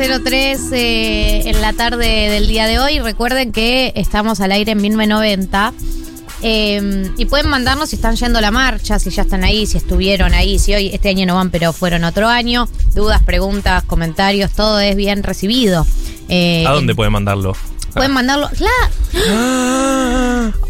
Eh, 0.00 1.42
en 1.46 1.60
la 1.60 1.72
tarde 1.72 2.28
del 2.28 2.48
día 2.48 2.66
de 2.66 2.80
hoy. 2.80 2.98
Recuerden 2.98 3.52
que 3.52 3.92
estamos 3.94 4.40
al 4.40 4.50
aire 4.50 4.72
en 4.72 4.82
1990. 4.82 5.72
Eh, 6.42 7.10
y 7.16 7.24
pueden 7.26 7.48
mandarnos 7.48 7.90
si 7.90 7.96
están 7.96 8.16
yendo 8.16 8.40
a 8.40 8.42
la 8.42 8.50
marcha, 8.50 8.98
si 8.98 9.10
ya 9.10 9.22
están 9.22 9.44
ahí, 9.44 9.66
si 9.66 9.78
estuvieron 9.78 10.34
ahí, 10.34 10.58
si 10.58 10.74
hoy 10.74 10.90
este 10.92 11.10
año 11.10 11.26
no 11.26 11.36
van, 11.36 11.50
pero 11.50 11.72
fueron 11.72 12.02
otro 12.02 12.28
año. 12.28 12.68
Dudas, 12.94 13.22
preguntas, 13.22 13.84
comentarios, 13.84 14.50
todo 14.50 14.80
es 14.80 14.96
bien 14.96 15.22
recibido. 15.22 15.86
Eh, 16.28 16.64
¿A 16.66 16.72
dónde 16.72 16.94
pueden 16.94 17.12
mandarlo? 17.12 17.56
Pueden 17.94 18.12
mandarlo. 18.12 18.48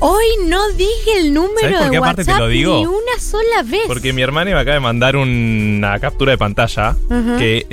Hoy 0.01 0.25
no 0.47 0.69
dije 0.73 1.21
el 1.21 1.33
número 1.33 1.91
de 1.91 1.99
WhatsApp 1.99 2.51
ni 2.51 2.65
una 2.65 3.19
sola 3.19 3.63
vez. 3.65 3.85
Porque 3.87 4.13
mi 4.13 4.23
hermana 4.23 4.51
me 4.51 4.59
acaba 4.59 4.75
de 4.75 4.81
mandar 4.81 5.17
una 5.17 5.99
captura 5.99 6.33
de 6.33 6.39
pantalla 6.39 6.97
que 7.39 7.67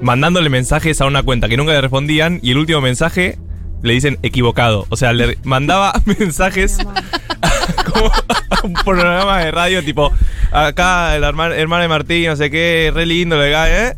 mandándole 0.00 0.48
mensajes 0.48 1.00
a 1.00 1.06
una 1.06 1.22
cuenta 1.22 1.48
que 1.48 1.56
nunca 1.56 1.72
le 1.72 1.80
respondían 1.80 2.38
y 2.42 2.52
el 2.52 2.58
último 2.58 2.80
mensaje 2.80 3.38
le 3.82 3.92
dicen 3.92 4.18
equivocado. 4.22 4.86
O 4.88 4.96
sea, 4.96 5.12
le 5.12 5.38
mandaba 5.44 5.92
mensajes 6.18 6.78
como 7.92 8.06
a 8.06 8.64
un 8.64 8.74
programa 8.74 9.40
de 9.40 9.50
radio 9.50 9.84
tipo 9.84 10.12
acá 10.52 11.16
el 11.16 11.24
hermano, 11.24 11.54
de 11.54 11.88
Martín, 11.88 12.26
no 12.26 12.36
sé 12.36 12.50
qué, 12.50 12.92
re 12.94 13.06
lindo, 13.06 13.38
legal, 13.38 13.68
¿eh? 13.70 13.96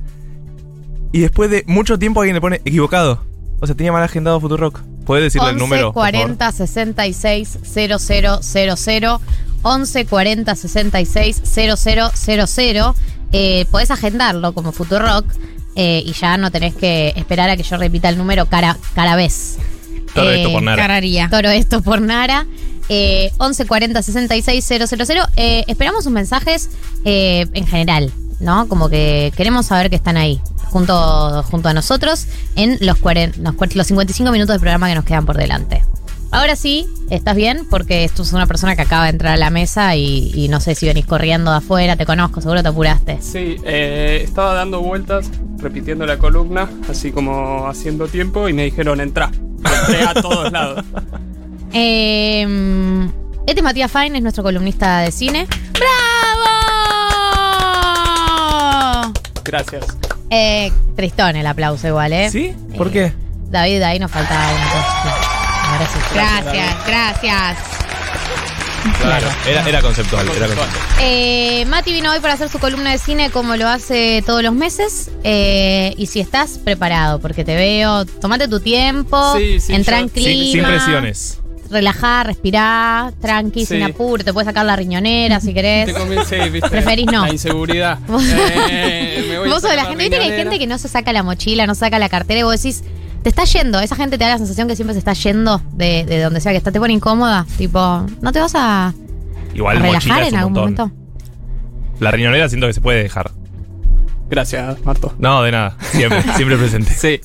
Y 1.12 1.21
después 1.21 1.51
de 1.51 1.65
mucho 1.67 1.99
tiempo 1.99 2.21
alguien 2.21 2.35
le 2.35 2.41
pone 2.41 2.61
equivocado. 2.65 3.28
O 3.61 3.67
sea, 3.67 3.75
tenía 3.75 3.92
mal 3.92 4.03
agendado 4.03 4.41
Futurock. 4.41 4.81
¿Puedes 5.05 5.25
decirle 5.25 5.51
el 5.51 5.56
número? 5.56 5.92
40 5.92 6.53
66 6.53 7.59
0000. 7.62 9.19
11 9.62 10.06
40 10.06 10.55
66 10.55 11.42
0000. 11.45 12.83
Eh, 13.33 13.67
podés 13.70 13.91
agendarlo 13.91 14.55
como 14.55 14.73
Futurock 14.73 15.27
eh, 15.75 16.03
y 16.05 16.12
ya 16.12 16.37
no 16.37 16.50
tenés 16.50 16.75
que 16.75 17.12
esperar 17.17 17.50
a 17.50 17.56
que 17.56 17.62
yo 17.62 17.77
repita 17.77 18.09
el 18.09 18.17
número 18.17 18.47
cara, 18.47 18.77
cara 18.95 19.17
vez. 19.17 19.59
Todo 20.15 20.31
esto 20.31 20.53
por 20.53 20.62
Nara. 20.62 20.83
Cararía. 20.83 21.28
Todo 21.31 21.50
esto 21.50 21.83
por 21.83 22.00
Nara. 22.00 22.47
Eh, 22.89 23.31
11 23.39 23.67
40 23.67 24.03
66 24.03 24.65
000. 24.65 25.22
Eh, 25.37 25.65
esperamos 25.67 26.05
sus 26.05 26.12
mensajes 26.12 26.70
eh, 27.05 27.47
en 27.53 27.67
general, 27.67 28.11
¿no? 28.41 28.69
Como 28.69 28.89
que 28.89 29.33
queremos 29.36 29.67
saber 29.67 29.91
que 29.91 29.97
están 29.97 30.17
ahí 30.17 30.41
junto, 30.70 31.42
junto 31.44 31.69
a 31.69 31.75
nosotros 31.75 32.27
en 32.56 32.78
los, 32.81 32.98
los 33.75 33.86
55 33.86 34.33
minutos 34.33 34.55
de 34.55 34.61
programa 34.61 34.89
que 34.89 34.94
nos 34.94 35.05
quedan 35.05 35.27
por 35.27 35.36
delante. 35.36 35.83
Ahora 36.31 36.56
sí, 36.56 36.86
¿estás 37.09 37.34
bien? 37.34 37.66
Porque 37.70 38.05
esto 38.05 38.22
es 38.22 38.34
una 38.34 38.47
persona 38.47 38.77
que 38.77 38.83
acaba 38.83 39.05
de 39.05 39.11
entrar 39.11 39.33
a 39.33 39.36
la 39.39 39.48
mesa 39.48 39.97
y, 39.97 40.47
no 40.50 40.61
sé 40.61 40.75
si 40.75 40.86
venís 40.86 41.06
corriendo 41.06 41.50
de 41.50 41.56
afuera, 41.56 41.97
te 41.97 42.05
conozco, 42.05 42.42
seguro 42.42 42.62
te 42.62 42.69
apuraste. 42.69 43.19
Sí, 43.22 43.56
eh, 43.64 44.20
estaba 44.25 44.53
dando 44.53 44.83
vueltas, 44.83 45.31
repitiendo 45.56 46.05
la 46.05 46.19
columna, 46.19 46.69
así 46.91 47.12
como 47.12 47.66
haciendo 47.66 48.09
tiempo, 48.09 48.47
y 48.48 48.53
me 48.53 48.64
dijeron, 48.64 49.00
entra. 49.00 49.31
Entré 49.33 50.03
a 50.03 50.14
todos 50.14 50.53
lados. 50.53 50.84
Eh, 51.70 52.47
este 53.47 53.61
es 53.61 53.62
Matías 53.62 53.93
Fine, 53.93 54.16
es 54.16 54.22
nuestro 54.22 54.43
columnista 54.43 55.00
de 55.00 55.12
cine. 55.12 55.47
¡Bravo! 55.75 56.08
Gracias. 59.48 59.84
Eh, 60.31 60.70
tristón 60.94 61.36
el 61.36 61.47
aplauso 61.47 61.88
igual, 61.88 62.12
¿eh? 62.12 62.31
¿Sí? 62.31 62.54
¿Por 62.76 62.91
qué? 62.91 63.12
David, 63.50 63.82
ahí 63.82 63.98
nos 63.98 64.10
faltaba 64.10 64.44
una 64.53 64.66
cosa. 64.70 65.38
Gracias, 66.14 66.86
gracias. 66.86 67.59
Claro, 69.00 69.26
era, 69.47 69.81
conceptual. 69.81 70.26
Era 70.28 70.47
conceptual. 70.47 70.69
Eh, 71.00 71.64
Mati 71.66 71.92
vino 71.92 72.12
hoy 72.12 72.20
para 72.20 72.34
hacer 72.34 72.48
su 72.48 72.59
columna 72.59 72.92
de 72.92 72.98
cine 72.98 73.31
como 73.31 73.56
lo 73.56 73.69
hace 73.69 74.22
todos 74.25 74.42
los 74.42 74.53
meses. 74.53 75.10
Eh, 75.25 75.94
y 75.97 76.06
si 76.06 76.20
estás 76.20 76.59
preparado, 76.59 77.20
porque 77.20 77.44
te 77.44 77.54
veo, 77.54 78.04
tomate 78.04 78.48
tu 78.48 78.60
tiempo, 78.60 79.36
entra 79.69 79.98
en 79.98 80.09
clima. 80.09 80.53
sin 80.53 80.65
presiones 80.65 81.38
relajar, 81.71 82.27
respirar, 82.27 83.12
tranqui, 83.12 83.67
sin 83.67 83.83
apuro. 83.83 84.25
Te 84.25 84.33
puedes 84.33 84.47
sacar 84.47 84.65
la 84.67 84.77
riñonera 84.77 85.41
si 85.41 85.55
querés. 85.55 85.95
Preferís 86.71 87.06
no. 87.06 87.27
La 87.27 87.33
inseguridad. 87.33 87.99
eh, 88.71 89.41
vos 89.47 89.61
sos 89.61 89.71
de 89.71 89.77
la 89.77 89.84
gente. 89.87 90.05
Viste 90.05 90.19
que 90.19 90.25
hay 90.25 90.39
gente 90.39 90.59
que 90.59 90.67
no 90.67 90.78
se 90.78 90.89
saca 90.89 91.12
la 91.12 91.23
mochila, 91.23 91.67
no 91.67 91.75
saca 91.75 91.99
la 91.99 92.09
cartera 92.09 92.41
y 92.41 92.43
vos 92.43 92.61
decís, 92.61 92.84
te 93.23 93.28
está 93.28 93.45
yendo. 93.45 93.81
Esa 93.81 93.97
gente 93.97 94.19
te 94.19 94.25
da 94.25 94.31
la 94.31 94.39
sensación 94.39 94.69
que 94.69 94.77
siempre 94.77 94.95
se 94.95 94.99
está 94.99 95.12
yendo 95.12 95.62
de, 95.73 96.05
de 96.05 96.21
donde 96.21 96.41
sea 96.41 96.53
que 96.53 96.59
está. 96.59 96.73
Te 96.73 96.78
pone 96.78 96.93
incómoda. 96.93 97.47
Tipo, 97.57 98.07
¿no 98.21 98.33
te 98.33 98.41
vas 98.41 98.53
a, 98.55 98.95
Igual 99.55 99.81
relajar 99.81 100.23
en 100.23 100.37
algún 100.37 100.53
momento? 100.53 100.91
La 102.01 102.11
riñonera 102.11 102.49
siento 102.49 102.67
que 102.67 102.73
se 102.73 102.81
puede 102.81 103.03
dejar. 103.03 103.31
Gracias, 104.31 104.84
Marto. 104.84 105.15
No, 105.19 105.43
de 105.43 105.53
nada. 105.53 105.77
Siempre, 105.91 106.23
siempre 106.37 106.57
presente. 106.57 106.93
Sí. 106.93 107.21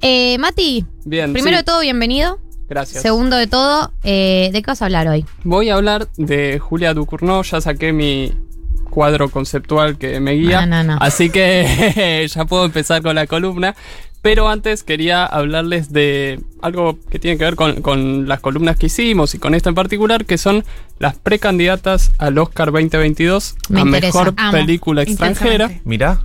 Eh, 0.00 0.38
Mati. 0.38 0.84
Bien. 1.04 1.32
Primero 1.32 1.58
de 1.58 1.62
todo, 1.62 1.80
bienvenido. 1.80 2.40
Gracias. 2.68 3.02
Segundo 3.02 3.36
de 3.36 3.46
todo, 3.46 3.92
eh, 4.02 4.50
¿de 4.52 4.62
qué 4.62 4.66
vas 4.66 4.82
a 4.82 4.86
hablar 4.86 5.08
hoy? 5.08 5.24
Voy 5.44 5.70
a 5.70 5.74
hablar 5.74 6.08
de 6.16 6.58
Julia 6.58 6.94
Ducournau. 6.94 7.42
Ya 7.42 7.60
saqué 7.60 7.92
mi 7.92 8.32
cuadro 8.90 9.28
conceptual 9.28 9.98
que 9.98 10.20
me 10.20 10.32
guía. 10.32 10.66
No, 10.66 10.82
no, 10.82 10.94
no. 10.94 10.98
Así 11.00 11.30
que 11.30 12.26
ya 12.34 12.44
puedo 12.44 12.64
empezar 12.64 13.02
con 13.02 13.14
la 13.14 13.26
columna. 13.26 13.74
Pero 14.22 14.48
antes 14.48 14.82
quería 14.82 15.24
hablarles 15.24 15.92
de 15.92 16.40
algo 16.60 16.98
que 17.10 17.20
tiene 17.20 17.38
que 17.38 17.44
ver 17.44 17.54
con, 17.54 18.26
las 18.26 18.40
columnas 18.40 18.76
que 18.76 18.86
hicimos 18.86 19.36
y 19.36 19.38
con 19.38 19.54
esta 19.54 19.68
en 19.68 19.76
particular, 19.76 20.24
que 20.24 20.36
son 20.36 20.64
las 20.98 21.14
precandidatas 21.16 22.10
al 22.18 22.36
Oscar 22.38 22.72
2022 22.72 23.54
a 23.72 23.84
Mejor 23.84 24.34
Película 24.50 25.02
Extranjera. 25.02 25.70
Mira. 25.84 26.22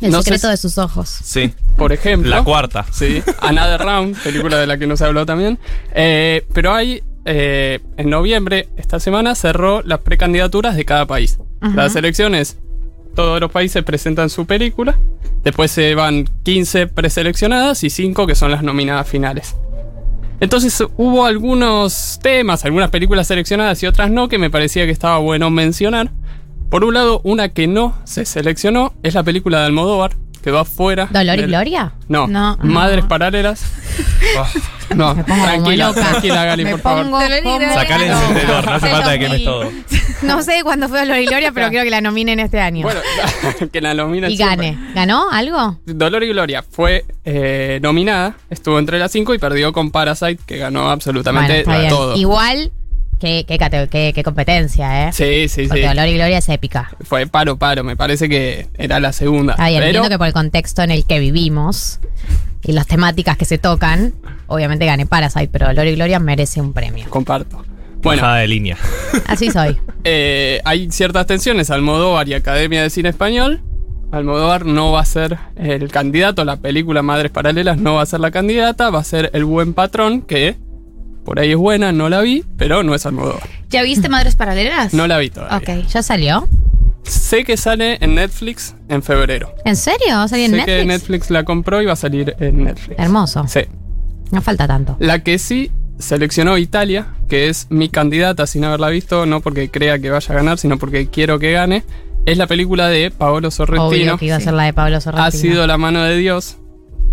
El 0.00 0.12
secreto 0.14 0.48
de 0.48 0.56
sus 0.56 0.78
ojos. 0.78 1.08
Sí. 1.08 1.52
Por 1.76 1.92
ejemplo. 1.92 2.30
La 2.30 2.42
cuarta. 2.42 2.86
Sí. 2.92 3.22
Another 3.40 3.80
Round, 3.80 4.16
película 4.24 4.58
de 4.58 4.66
la 4.66 4.78
que 4.78 4.86
nos 4.86 5.02
habló 5.02 5.26
también. 5.26 5.58
Eh, 5.94 6.46
pero 6.52 6.74
hay, 6.74 7.02
eh, 7.24 7.80
en 7.96 8.10
noviembre, 8.10 8.68
esta 8.76 9.00
semana, 9.00 9.34
cerró 9.34 9.82
las 9.82 10.00
precandidaturas 10.00 10.76
de 10.76 10.84
cada 10.84 11.06
país. 11.06 11.38
Las 11.74 11.96
elecciones, 11.96 12.56
todos 13.16 13.40
los 13.40 13.50
países 13.50 13.82
presentan 13.82 14.30
su 14.30 14.46
película. 14.46 14.96
Después 15.42 15.70
se 15.70 15.94
van 15.94 16.28
15 16.44 16.86
preseleccionadas 16.86 17.82
y 17.82 17.90
5 17.90 18.26
que 18.26 18.36
son 18.36 18.52
las 18.52 18.62
nominadas 18.62 19.08
finales. 19.08 19.56
Entonces 20.40 20.80
hubo 20.96 21.26
algunos 21.26 22.20
temas, 22.22 22.64
algunas 22.64 22.90
películas 22.90 23.26
seleccionadas 23.26 23.82
y 23.82 23.86
otras 23.86 24.10
no, 24.10 24.28
que 24.28 24.38
me 24.38 24.50
parecía 24.50 24.86
que 24.86 24.92
estaba 24.92 25.18
bueno 25.18 25.50
mencionar. 25.50 26.12
Por 26.70 26.84
un 26.84 26.92
lado, 26.94 27.20
una 27.24 27.48
que 27.48 27.66
no 27.66 27.94
se 28.04 28.26
seleccionó 28.26 28.92
es 29.02 29.14
la 29.14 29.22
película 29.22 29.60
de 29.60 29.66
Almodóvar, 29.66 30.12
quedó 30.42 30.58
afuera. 30.58 31.08
¿Dolor 31.10 31.38
y 31.38 31.42
Gloria? 31.42 31.92
No, 32.08 32.26
no 32.26 32.58
Madres 32.62 33.06
Paralelas. 33.06 33.64
no, 34.94 35.14
tranquila, 35.24 35.94
tranquila, 35.94 36.44
Gali, 36.44 36.66
por 36.66 36.80
favor. 36.80 37.06
Sacale 37.06 38.06
el 38.06 38.12
encendedor, 38.12 38.66
no 38.66 38.72
hace 38.72 38.90
falta 38.90 39.12
que 39.12 39.18
quemes 39.18 39.44
todo. 39.44 39.70
No 40.22 40.42
sé 40.42 40.60
cuándo 40.62 40.88
fue 40.88 41.00
Dolor 41.00 41.18
y 41.18 41.26
Gloria, 41.26 41.52
pero 41.52 41.70
quiero 41.70 41.84
que 41.84 41.90
la 41.90 42.02
nominen 42.02 42.38
este 42.38 42.60
año. 42.60 42.82
Bueno, 42.82 43.00
que 43.72 43.80
la 43.80 43.94
nominen. 43.94 44.30
Y 44.30 44.36
gane. 44.36 44.78
¿Ganó 44.94 45.30
algo? 45.30 45.78
Dolor 45.86 46.22
y 46.22 46.28
Gloria 46.28 46.62
fue 46.62 47.06
eh, 47.24 47.78
nominada, 47.82 48.36
estuvo 48.50 48.78
entre 48.78 48.98
las 48.98 49.10
cinco 49.10 49.32
y 49.32 49.38
perdió 49.38 49.72
con 49.72 49.90
Parasite, 49.90 50.42
que 50.44 50.58
ganó 50.58 50.90
absolutamente 50.90 51.64
todo. 51.88 52.14
Igual 52.14 52.72
Qué, 53.18 53.44
qué, 53.46 54.22
competencia, 54.22 55.08
¿eh? 55.08 55.12
Sí, 55.12 55.48
sí, 55.48 55.66
Porque 55.66 55.86
Dolor 55.86 56.06
y 56.06 56.14
Gloria 56.14 56.38
es 56.38 56.48
épica. 56.48 56.90
Fue 57.00 57.26
paro, 57.26 57.56
paro. 57.56 57.82
Me 57.82 57.96
parece 57.96 58.28
que 58.28 58.68
era 58.78 59.00
la 59.00 59.12
segunda. 59.12 59.56
Ah, 59.58 59.70
entiendo 59.70 60.08
que 60.08 60.18
por 60.18 60.28
el 60.28 60.32
contexto 60.32 60.82
en 60.82 60.92
el 60.92 61.04
que 61.04 61.18
vivimos 61.18 61.98
y 62.62 62.72
las 62.72 62.86
temáticas 62.86 63.36
que 63.36 63.44
se 63.44 63.58
tocan, 63.58 64.14
obviamente 64.46 64.86
gane 64.86 65.04
Parasite, 65.06 65.48
pero 65.48 65.66
Dolor 65.66 65.86
y 65.88 65.94
Gloria 65.96 66.20
merece 66.20 66.60
un 66.60 66.72
premio. 66.72 67.06
Comparto. 67.10 67.64
Bueno, 68.02 68.32
de 68.32 68.46
línea. 68.46 68.76
Así 69.26 69.50
soy. 69.50 69.76
Eh, 70.04 70.60
hay 70.64 70.90
ciertas 70.92 71.26
tensiones. 71.26 71.70
Almodóvar 71.70 72.28
y 72.28 72.34
Academia 72.34 72.82
de 72.82 72.90
Cine 72.90 73.08
Español. 73.08 73.62
Almodóvar 74.12 74.64
no 74.64 74.92
va 74.92 75.00
a 75.00 75.04
ser 75.04 75.38
el 75.56 75.88
candidato. 75.90 76.44
La 76.44 76.58
película 76.58 77.02
Madres 77.02 77.32
Paralelas 77.32 77.78
no 77.78 77.94
va 77.94 78.02
a 78.02 78.06
ser 78.06 78.20
la 78.20 78.30
candidata. 78.30 78.90
Va 78.90 79.00
a 79.00 79.04
ser 79.04 79.30
El 79.34 79.44
Buen 79.44 79.74
Patrón, 79.74 80.22
que 80.22 80.56
por 81.28 81.40
ahí 81.40 81.50
es 81.50 81.58
buena, 81.58 81.92
no 81.92 82.08
la 82.08 82.22
vi, 82.22 82.42
pero 82.56 82.82
no 82.82 82.94
es 82.94 83.04
Almodóvar. 83.04 83.42
¿Ya 83.68 83.82
viste 83.82 84.08
Madres 84.08 84.34
Paralelas? 84.34 84.94
No 84.94 85.06
la 85.06 85.18
vi 85.18 85.28
todavía. 85.28 85.58
Ok, 85.58 85.86
¿ya 85.86 86.02
salió? 86.02 86.48
sé 87.02 87.44
que 87.44 87.58
sale 87.58 87.98
en 88.00 88.14
Netflix 88.14 88.74
en 88.88 89.02
febrero. 89.02 89.54
¿En 89.66 89.76
serio? 89.76 90.08
¿Va 90.12 90.22
a 90.22 90.28
salir 90.28 90.46
en 90.46 90.52
sé 90.52 90.56
Netflix? 90.56 90.78
que 90.78 90.84
Netflix 90.86 91.30
la 91.30 91.44
compró 91.44 91.82
y 91.82 91.84
va 91.84 91.92
a 91.92 91.96
salir 91.96 92.34
en 92.40 92.64
Netflix. 92.64 92.98
Hermoso. 92.98 93.46
Sí. 93.46 93.60
No 94.30 94.40
falta 94.40 94.66
tanto. 94.66 94.96
La 95.00 95.22
que 95.22 95.38
sí 95.38 95.70
seleccionó 95.98 96.56
Italia, 96.56 97.08
que 97.28 97.50
es 97.50 97.66
mi 97.68 97.90
candidata 97.90 98.46
sin 98.46 98.64
haberla 98.64 98.88
visto, 98.88 99.26
no 99.26 99.40
porque 99.42 99.70
crea 99.70 99.98
que 99.98 100.08
vaya 100.08 100.32
a 100.32 100.36
ganar, 100.36 100.56
sino 100.56 100.78
porque 100.78 101.08
quiero 101.08 101.38
que 101.38 101.52
gane, 101.52 101.84
es 102.24 102.38
la 102.38 102.46
película 102.46 102.88
de 102.88 103.10
Paolo 103.10 103.50
Sorrentino. 103.50 103.88
Obvio 103.88 104.16
que 104.16 104.26
iba 104.26 104.36
a 104.36 104.40
ser 104.40 104.54
la 104.54 104.64
de 104.64 104.72
Pablo 104.72 104.98
Sorrentino. 104.98 105.26
Ha 105.26 105.30
sido 105.30 105.66
la 105.66 105.76
mano 105.76 106.02
de 106.02 106.16
Dios 106.16 106.56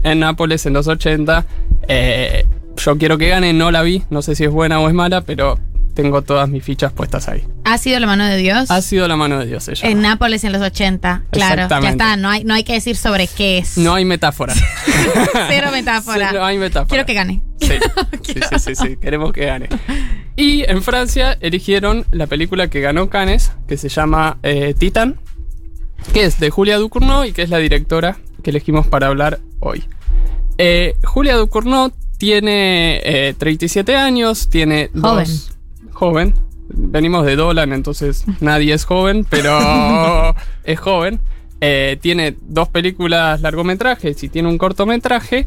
en 0.04 0.20
Nápoles 0.20 0.66
en 0.66 0.74
los 0.74 0.88
80. 0.88 1.46
Eh, 1.88 2.46
yo 2.86 2.98
quiero 3.00 3.18
que 3.18 3.30
gane, 3.30 3.52
no 3.52 3.72
la 3.72 3.82
vi, 3.82 4.04
no 4.12 4.22
sé 4.22 4.36
si 4.36 4.44
es 4.44 4.52
buena 4.52 4.80
o 4.80 4.88
es 4.88 4.94
mala, 4.94 5.22
pero 5.22 5.58
tengo 5.96 6.22
todas 6.22 6.48
mis 6.50 6.64
fichas 6.64 6.92
puestas 6.92 7.28
ahí. 7.28 7.44
¿Ha 7.64 7.80
sido 7.80 8.00
la 8.00 8.06
mano 8.06 8.26
de 8.26 8.38
Dios? 8.38 8.70
Ha 8.70 8.82
sido 8.82 9.08
la 9.08 9.16
mano 9.16 9.40
de 9.40 9.48
Dios 9.48 9.68
ella. 9.70 9.90
En 9.90 10.02
Nápoles 10.02 10.44
en 10.44 10.52
los 10.52 10.62
80. 10.62 11.24
Claro, 11.32 11.68
ya 11.82 11.90
está. 11.90 12.16
No 12.16 12.30
hay, 12.30 12.44
no 12.44 12.54
hay 12.54 12.64
que 12.64 12.74
decir 12.74 12.96
sobre 12.96 13.28
qué 13.28 13.58
es. 13.58 13.78
No 13.78 13.96
hay 13.96 14.06
metáfora. 14.06 14.54
Cero 15.48 15.70
metáfora. 15.72 16.30
Sí, 16.30 16.36
no 16.36 16.46
hay 16.46 16.60
metáfora. 16.60 16.90
Quiero 16.90 17.06
que 17.08 17.14
gane. 17.16 17.42
Sí, 17.60 17.74
sí, 18.22 18.34
sí, 18.34 18.60
sí, 18.60 18.76
sí, 18.76 18.98
queremos 18.98 19.34
que 19.34 19.46
gane. 19.46 19.70
Y 20.36 20.70
en 20.70 20.84
Francia 20.84 21.38
eligieron 21.40 22.06
la 22.12 22.28
película 22.28 22.70
que 22.70 22.82
ganó 22.82 23.10
Cannes, 23.10 23.54
que 23.68 23.78
se 23.78 23.90
llama 23.90 24.38
eh, 24.44 24.76
Titan, 24.78 25.20
que 26.14 26.26
es 26.26 26.40
de 26.40 26.52
Julia 26.52 26.78
Ducournau 26.78 27.24
y 27.24 27.32
que 27.32 27.42
es 27.42 27.50
la 27.50 27.58
directora 27.58 28.18
que 28.44 28.52
elegimos 28.52 28.86
para 28.86 29.08
hablar 29.08 29.40
hoy. 29.60 29.86
Eh, 30.58 30.96
Julia 31.04 31.36
Ducournau 31.36 31.92
tiene 32.18 33.02
eh, 33.04 33.34
37 33.38 33.96
años, 33.96 34.50
tiene 34.50 34.90
Joven. 34.94 35.26
dos... 35.26 35.52
Joven. 35.92 36.34
Venimos 36.68 37.26
de 37.26 37.36
Dolan, 37.36 37.74
entonces 37.74 38.26
nadie 38.40 38.74
es 38.74 38.86
joven, 38.86 39.26
pero 39.30 40.36
es 40.64 40.80
joven. 40.80 41.20
Eh, 41.62 41.98
tiene 42.02 42.36
dos 42.42 42.70
películas 42.70 43.42
largometrajes 43.42 44.22
y 44.24 44.30
tiene 44.30 44.50
un 44.50 44.58
cortometraje. 44.58 45.46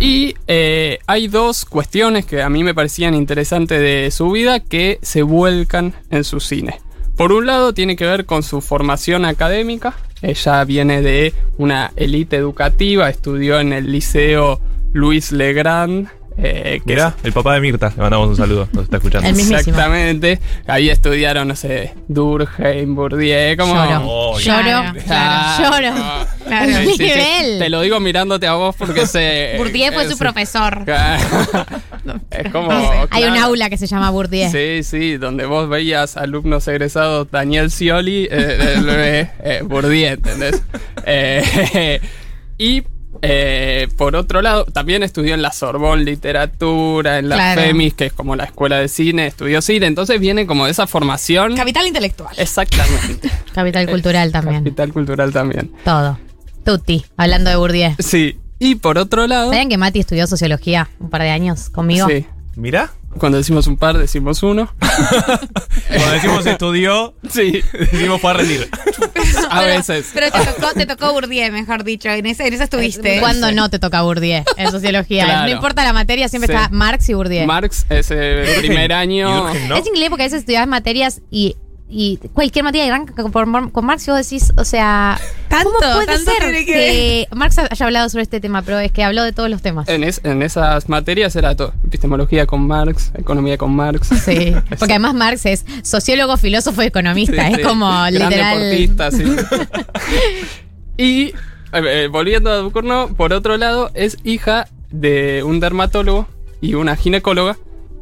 Y 0.00 0.34
eh, 0.46 0.98
hay 1.06 1.26
dos 1.26 1.64
cuestiones 1.64 2.24
que 2.24 2.42
a 2.42 2.48
mí 2.48 2.62
me 2.62 2.74
parecían 2.74 3.14
interesantes 3.14 3.80
de 3.80 4.10
su 4.12 4.30
vida 4.30 4.60
que 4.60 5.00
se 5.02 5.22
vuelcan 5.22 5.94
en 6.10 6.22
su 6.22 6.38
cine. 6.38 6.80
Por 7.16 7.32
un 7.32 7.46
lado 7.46 7.74
tiene 7.74 7.96
que 7.96 8.06
ver 8.06 8.24
con 8.24 8.44
su 8.44 8.60
formación 8.60 9.24
académica. 9.24 9.96
Ella 10.22 10.64
viene 10.64 11.02
de 11.02 11.34
una 11.56 11.90
élite 11.96 12.36
educativa, 12.36 13.10
estudió 13.10 13.58
en 13.58 13.72
el 13.72 13.90
liceo 13.90 14.60
Luis 14.92 15.32
Legrand. 15.32 16.08
eh, 16.40 16.80
que 16.86 16.92
Mirá, 16.92 17.14
el 17.24 17.32
papá 17.32 17.54
de 17.54 17.60
Mirta, 17.60 17.92
le 17.96 18.00
mandamos 18.02 18.28
un 18.28 18.36
saludo, 18.36 18.68
nos 18.72 18.84
está 18.84 18.98
escuchando. 18.98 19.28
El. 19.28 19.38
Exactamente. 19.38 20.38
Ahí 20.68 20.88
estudiaron, 20.88 21.48
no 21.48 21.56
sé, 21.56 21.94
Durkheim, 22.06 22.94
Bourdieu, 22.94 23.56
como... 23.56 23.74
Lloro. 23.74 24.02
Oh, 24.04 24.38
Lloro. 24.38 24.62
Claro, 24.62 25.00
Claro. 25.04 25.64
Lloro. 25.64 26.26
Claro. 26.46 26.72
Sí, 26.72 26.86
sí, 26.86 26.92
sí. 26.96 27.02
Nivel. 27.02 27.58
Te 27.58 27.68
lo 27.68 27.80
digo 27.80 27.98
mirándote 27.98 28.46
a 28.46 28.54
vos 28.54 28.76
porque 28.76 29.06
sé... 29.06 29.54
Bourdieu 29.58 29.92
fue 29.92 30.04
eh, 30.04 30.08
su 30.08 30.16
profesor. 30.16 30.84
es 32.30 32.52
como... 32.52 32.70
Hay 33.10 33.24
un 33.24 33.36
aula 33.36 33.68
que 33.68 33.76
se 33.76 33.88
llama 33.88 34.10
Bourdieu. 34.10 34.48
Sí, 34.50 34.84
sí, 34.84 35.16
donde 35.16 35.44
vos 35.44 35.68
veías 35.68 36.16
alumnos 36.16 36.68
egresados 36.68 37.28
Daniel 37.32 37.70
Scioli, 37.70 38.28
eh, 38.30 39.28
eh, 39.42 39.60
Bourdieu, 39.64 40.12
¿entendés? 40.14 40.62
Eh, 41.04 42.00
y 42.58 42.82
eh, 43.22 43.88
por 43.96 44.16
otro 44.16 44.42
lado, 44.42 44.64
también 44.64 45.02
estudió 45.02 45.34
en 45.34 45.42
la 45.42 45.52
Sorbonne 45.52 46.04
Literatura, 46.04 47.18
en 47.18 47.28
la 47.28 47.36
Claro. 47.36 47.62
FEMIS, 47.62 47.94
que 47.94 48.06
es 48.06 48.12
como 48.12 48.36
la 48.36 48.44
escuela 48.44 48.78
de 48.78 48.88
cine, 48.88 49.26
estudió 49.26 49.60
cine, 49.62 49.86
entonces 49.86 50.20
viene 50.20 50.46
como 50.46 50.64
de 50.66 50.72
esa 50.72 50.86
formación. 50.86 51.56
Capital 51.56 51.86
intelectual. 51.86 52.34
Exactamente. 52.38 53.30
Capital 53.54 53.88
cultural 53.88 54.32
también. 54.32 54.64
Capital 54.64 54.92
cultural 54.92 55.32
también. 55.32 55.72
Todo. 55.84 56.18
Tutti, 56.64 57.04
hablando 57.16 57.50
de 57.50 57.56
Bourdieu. 57.56 57.94
Sí. 57.98 58.38
Y 58.58 58.74
por 58.74 58.98
otro 58.98 59.26
lado. 59.26 59.50
¿Saben 59.52 59.68
que 59.68 59.78
Mati 59.78 60.00
estudió 60.00 60.26
sociología 60.26 60.88
un 60.98 61.10
par 61.10 61.22
de 61.22 61.30
años 61.30 61.70
conmigo? 61.70 62.08
Sí. 62.08 62.26
Mirá, 62.56 62.90
Cuando 63.18 63.38
decimos 63.38 63.66
un 63.66 63.76
par, 63.76 63.98
decimos 63.98 64.42
uno. 64.42 64.72
cuando 65.88 66.10
decimos 66.12 66.46
estudió, 66.46 67.14
Sí. 67.30 67.62
decimos 67.72 68.20
fue 68.20 68.30
a 68.30 68.34
rendir. 68.34 68.68
A 69.50 69.62
veces. 69.62 70.10
Pero 70.14 70.30
te 70.30 70.38
tocó, 70.44 70.72
te 70.74 70.86
tocó 70.86 71.12
Bourdieu, 71.12 71.52
mejor 71.52 71.84
dicho. 71.84 72.08
En 72.08 72.26
esa, 72.26 72.46
en 72.46 72.54
esa 72.54 72.64
estuviste. 72.64 73.20
¿Cuándo 73.20 73.50
no 73.52 73.70
te 73.70 73.78
toca 73.78 74.02
Bourdieu 74.02 74.42
en 74.56 74.70
sociología? 74.70 75.24
Claro. 75.24 75.42
No 75.48 75.50
importa 75.54 75.84
la 75.84 75.92
materia, 75.92 76.28
siempre 76.28 76.48
Sí. 76.48 76.54
está 76.54 76.68
Marx 76.70 77.08
y 77.08 77.14
Bourdieu. 77.14 77.46
Marx, 77.46 77.86
ese 77.88 78.44
primer 78.58 78.90
Y 78.90 78.94
año. 78.94 79.48
Es 79.50 79.58
increíble 79.86 80.08
porque 80.10 80.22
a 80.24 80.26
veces 80.26 80.40
estudias 80.40 80.66
materias 80.66 81.20
y, 81.30 81.56
y 81.90 82.18
cualquier 82.34 82.64
materia 82.64 82.86
arranca 82.94 83.14
con, 83.14 83.86
Marx 83.86 84.06
y 84.06 84.10
vos 84.10 84.20
decís, 84.28 84.52
o 84.58 84.64
sea, 84.64 85.18
Tanto, 85.48 85.70
¿cómo 85.70 85.78
puede 85.94 86.06
tanto 86.06 86.30
ser 86.30 86.40
tiene 86.40 86.66
que 86.66 86.72
que 86.72 87.28
Marx 87.34 87.58
haya 87.58 87.86
hablado 87.86 88.08
sobre 88.10 88.22
este 88.24 88.40
tema? 88.40 88.60
Pero 88.62 88.78
es 88.78 88.92
que 88.92 89.02
habló 89.04 89.22
de 89.22 89.32
todos 89.32 89.48
los 89.48 89.62
temas. 89.62 89.88
En, 89.88 90.04
es- 90.04 90.20
en 90.24 90.42
esas 90.42 90.88
materias 90.90 91.34
era 91.36 91.56
todo. 91.56 91.72
Epistemología 91.86 92.44
con 92.46 92.66
Marx, 92.66 93.10
economía 93.16 93.56
con 93.56 93.74
Marx. 93.74 94.08
Sí, 94.08 94.54
porque 94.78 94.92
además 94.94 95.14
Marx 95.14 95.46
es 95.46 95.64
sociólogo, 95.82 96.36
filósofo 96.36 96.82
y 96.82 96.86
economista. 96.86 97.46
Sí, 97.46 97.52
es 97.52 97.56
sí. 97.58 97.62
como 97.62 97.88
Gran 97.90 98.12
literal. 98.12 98.58
deportista, 98.60 99.10
sí. 99.10 99.24
y 100.96 101.22
eh, 101.26 101.34
eh, 101.72 102.08
volviendo 102.10 102.50
a 102.50 102.56
Ducournau, 102.56 103.14
por 103.14 103.32
otro 103.32 103.56
lado, 103.56 103.90
es 103.94 104.18
hija 104.24 104.68
de 104.90 105.42
un 105.44 105.60
dermatólogo 105.60 106.28
y 106.60 106.74
una 106.74 106.96
ginecóloga. 106.96 107.56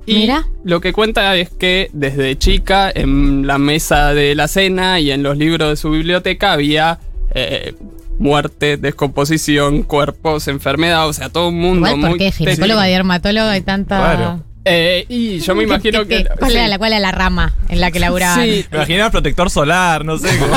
Y 0.06 0.14
Mira. 0.14 0.46
lo 0.64 0.80
que 0.80 0.92
cuenta 0.92 1.34
es 1.36 1.50
que 1.50 1.90
desde 1.92 2.38
chica, 2.38 2.90
en 2.94 3.46
la 3.46 3.58
mesa 3.58 4.14
de 4.14 4.34
la 4.36 4.46
cena 4.46 5.00
y 5.00 5.10
en 5.10 5.22
los 5.22 5.36
libros 5.36 5.68
de 5.70 5.76
su 5.76 5.90
biblioteca, 5.90 6.52
había 6.52 7.00
eh, 7.34 7.74
muerte, 8.18 8.76
descomposición, 8.76 9.82
cuerpos, 9.82 10.48
enfermedad, 10.48 11.08
o 11.08 11.12
sea, 11.12 11.28
todo 11.28 11.48
un 11.48 11.58
mundo 11.58 11.88
Igual, 11.88 11.96
muy. 11.96 12.08
¿por 12.10 12.18
qué? 12.18 12.32
Ginecóloga, 12.32 12.82
tétrico. 12.82 12.92
dermatóloga 12.92 13.56
y 13.56 13.60
tanta. 13.62 13.96
Claro. 13.98 14.42
Eh, 14.68 15.06
y 15.08 15.38
yo 15.38 15.54
me 15.54 15.62
imagino 15.64 16.06
¿Qué- 16.06 16.24
que. 16.24 16.28
¿Cuál, 16.38 16.50
sí. 16.50 16.56
era 16.56 16.66
la, 16.68 16.78
¿Cuál 16.78 16.92
era 16.92 17.00
la 17.00 17.12
rama 17.12 17.54
en 17.68 17.80
la 17.80 17.90
que 17.90 18.00
laburaban? 18.00 18.44
Sí, 18.44 18.64
Me 18.70 18.78
imaginaba 18.78 19.10
protector 19.10 19.48
solar, 19.48 20.04
no 20.04 20.18
sé. 20.18 20.36
como- 20.38 20.56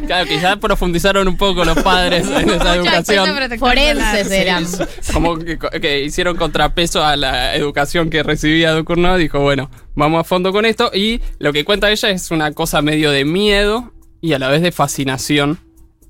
Claro, 0.06 0.28
que 0.28 0.38
ya 0.40 0.56
profundizaron 0.56 1.26
un 1.26 1.36
poco 1.36 1.64
los 1.64 1.78
padres 1.82 2.26
en 2.28 2.50
esa 2.50 2.74
educación. 2.76 3.26
Forenses 3.58 4.30
eran. 4.30 4.64
Como 5.12 5.38
que, 5.38 5.58
que 5.80 6.04
hicieron 6.04 6.36
contrapeso 6.36 7.04
a 7.04 7.16
la 7.16 7.54
educación 7.56 8.10
que 8.10 8.22
recibía 8.22 8.72
Ducournau. 8.72 9.16
Dijo, 9.18 9.40
bueno, 9.40 9.70
vamos 9.94 10.20
a 10.20 10.24
fondo 10.24 10.52
con 10.52 10.64
esto. 10.64 10.90
Y 10.94 11.20
lo 11.38 11.52
que 11.52 11.64
cuenta 11.64 11.90
ella 11.90 12.10
es 12.10 12.30
una 12.30 12.52
cosa 12.52 12.82
medio 12.82 13.10
de 13.10 13.24
miedo 13.24 13.92
y 14.20 14.34
a 14.34 14.38
la 14.38 14.48
vez 14.48 14.62
de 14.62 14.70
fascinación 14.72 15.58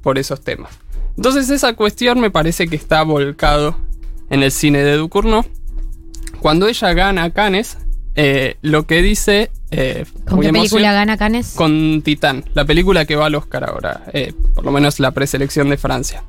por 0.03 0.19
esos 0.19 0.43
temas. 0.43 0.71
Entonces 1.17 1.49
esa 1.49 1.73
cuestión 1.73 2.21
me 2.21 2.31
parece 2.31 2.67
que 2.69 2.77
está 2.77 3.03
volcado 3.03 3.79
en 4.29 4.43
el 4.43 4.53
cine 4.53 4.83
de 4.85 4.97
Ducournau. 4.97 5.45
Cuando 6.47 6.69
ella 6.69 6.95
gana 6.95 7.33
Cannes, 7.33 7.77
eh, 8.15 8.55
lo 8.63 8.87
que 8.87 9.03
dice... 9.03 9.51
eh, 9.73 10.05
¿Con 10.29 10.39
qué 10.39 10.53
película 10.53 10.93
gana 10.93 11.17
Canes? 11.17 11.55
con 11.57 12.03
Titán, 12.03 12.45
la 12.55 12.65
película 12.65 13.05
que 13.05 13.17
va 13.17 13.27
al 13.27 13.35
Oscar 13.35 13.69
ahora, 13.69 14.05
eh, 14.13 14.33
por 14.55 14.65
lo 14.65 14.71
menos 14.71 15.01
la 15.01 15.11
preselección 15.11 15.71
de 15.71 15.77
Francia. 15.77 16.23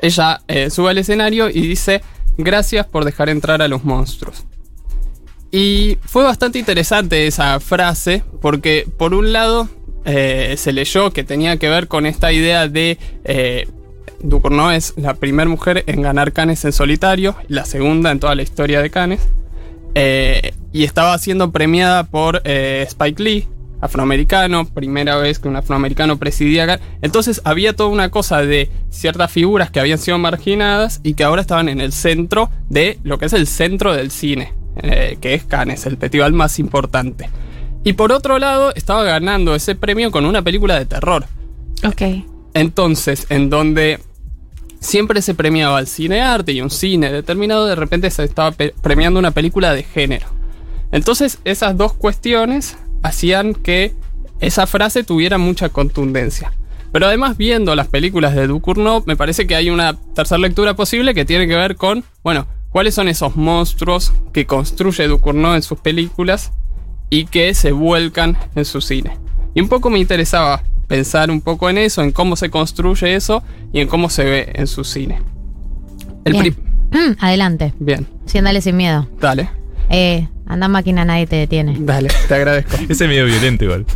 Ella 0.00 0.40
eh, 0.48 0.70
sube 0.70 0.90
al 0.90 0.98
escenario 0.98 1.48
y 1.48 1.68
dice, 1.68 2.02
gracias 2.36 2.84
por 2.86 3.04
dejar 3.04 3.28
entrar 3.28 3.62
a 3.62 3.68
los 3.68 3.84
monstruos. 3.84 4.42
Y 5.52 5.98
fue 6.04 6.24
bastante 6.24 6.58
interesante 6.58 7.28
esa 7.28 7.60
frase, 7.60 8.24
porque 8.42 8.88
por 8.98 9.14
un 9.14 9.32
lado 9.32 9.68
eh, 10.04 10.56
se 10.58 10.72
leyó 10.72 11.12
que 11.12 11.22
tenía 11.22 11.58
que 11.58 11.68
ver 11.68 11.86
con 11.86 12.06
esta 12.06 12.32
idea 12.32 12.66
de... 12.66 12.98
Ducournau 14.22 14.70
es 14.70 14.94
la 14.96 15.14
primera 15.14 15.48
mujer 15.48 15.84
en 15.86 16.02
ganar 16.02 16.32
Cannes 16.32 16.64
en 16.64 16.72
solitario, 16.72 17.36
la 17.48 17.64
segunda 17.64 18.10
en 18.10 18.20
toda 18.20 18.34
la 18.34 18.42
historia 18.42 18.82
de 18.82 18.90
Cannes. 18.90 19.28
Eh, 19.94 20.52
y 20.72 20.84
estaba 20.84 21.16
siendo 21.18 21.52
premiada 21.52 22.04
por 22.04 22.42
eh, 22.44 22.84
Spike 22.86 23.22
Lee, 23.22 23.48
afroamericano, 23.80 24.66
primera 24.66 25.16
vez 25.16 25.38
que 25.38 25.48
un 25.48 25.56
afroamericano 25.56 26.18
presidía. 26.18 26.80
Entonces 27.02 27.40
había 27.44 27.74
toda 27.74 27.88
una 27.90 28.10
cosa 28.10 28.42
de 28.42 28.70
ciertas 28.90 29.30
figuras 29.30 29.70
que 29.70 29.80
habían 29.80 29.98
sido 29.98 30.18
marginadas 30.18 31.00
y 31.02 31.14
que 31.14 31.24
ahora 31.24 31.40
estaban 31.40 31.68
en 31.68 31.80
el 31.80 31.92
centro 31.92 32.50
de 32.68 32.98
lo 33.04 33.18
que 33.18 33.26
es 33.26 33.32
el 33.32 33.46
centro 33.46 33.94
del 33.94 34.10
cine, 34.10 34.52
eh, 34.82 35.16
que 35.20 35.34
es 35.34 35.44
Cannes, 35.44 35.86
el 35.86 35.96
festival 35.96 36.32
más 36.32 36.58
importante. 36.58 37.30
Y 37.84 37.92
por 37.92 38.12
otro 38.12 38.38
lado, 38.38 38.74
estaba 38.74 39.04
ganando 39.04 39.54
ese 39.54 39.76
premio 39.76 40.10
con 40.10 40.26
una 40.26 40.42
película 40.42 40.78
de 40.78 40.86
terror. 40.86 41.24
Ok. 41.84 42.02
Entonces, 42.56 43.26
en 43.28 43.50
donde 43.50 44.00
siempre 44.80 45.20
se 45.20 45.34
premiaba 45.34 45.78
el 45.78 45.86
cine 45.86 46.22
arte 46.22 46.52
y 46.52 46.62
un 46.62 46.70
cine 46.70 47.12
determinado, 47.12 47.66
de 47.66 47.74
repente 47.74 48.10
se 48.10 48.24
estaba 48.24 48.52
premiando 48.80 49.20
una 49.20 49.32
película 49.32 49.74
de 49.74 49.82
género. 49.82 50.26
Entonces, 50.90 51.38
esas 51.44 51.76
dos 51.76 51.92
cuestiones 51.92 52.78
hacían 53.02 53.52
que 53.52 53.92
esa 54.40 54.66
frase 54.66 55.04
tuviera 55.04 55.36
mucha 55.36 55.68
contundencia. 55.68 56.50
Pero 56.92 57.08
además, 57.08 57.36
viendo 57.36 57.76
las 57.76 57.88
películas 57.88 58.34
de 58.34 58.46
Ducournau, 58.46 59.02
me 59.04 59.16
parece 59.16 59.46
que 59.46 59.54
hay 59.54 59.68
una 59.68 59.92
tercera 60.14 60.38
lectura 60.38 60.74
posible 60.74 61.12
que 61.12 61.26
tiene 61.26 61.46
que 61.46 61.56
ver 61.56 61.76
con, 61.76 62.04
bueno, 62.24 62.46
cuáles 62.70 62.94
son 62.94 63.08
esos 63.08 63.36
monstruos 63.36 64.14
que 64.32 64.46
construye 64.46 65.08
Ducournau 65.08 65.56
en 65.56 65.62
sus 65.62 65.78
películas 65.78 66.52
y 67.10 67.26
que 67.26 67.52
se 67.52 67.72
vuelcan 67.72 68.38
en 68.54 68.64
su 68.64 68.80
cine. 68.80 69.18
Y 69.54 69.60
un 69.60 69.68
poco 69.68 69.90
me 69.90 69.98
interesaba 69.98 70.62
pensar 70.86 71.30
un 71.30 71.40
poco 71.40 71.68
en 71.70 71.78
eso, 71.78 72.02
en 72.02 72.12
cómo 72.12 72.36
se 72.36 72.50
construye 72.50 73.14
eso 73.14 73.42
y 73.72 73.80
en 73.80 73.88
cómo 73.88 74.08
se 74.10 74.24
ve 74.24 74.52
en 74.54 74.66
su 74.66 74.84
cine. 74.84 75.20
El 76.24 76.32
Bien. 76.34 76.56
Mm, 76.90 77.16
adelante. 77.24 77.72
Bien, 77.78 78.06
Sí, 78.26 78.38
andale 78.38 78.60
sin 78.60 78.76
miedo. 78.76 79.08
dale, 79.20 79.48
Eh, 79.90 80.28
anda 80.46 80.68
máquina, 80.68 81.04
nadie 81.04 81.26
te 81.26 81.36
detiene. 81.36 81.76
dale, 81.78 82.08
te 82.28 82.34
agradezco. 82.34 82.76
Ese 82.88 83.04
es 83.04 83.08
medio 83.10 83.24
violento 83.26 83.64
igual. 83.64 83.86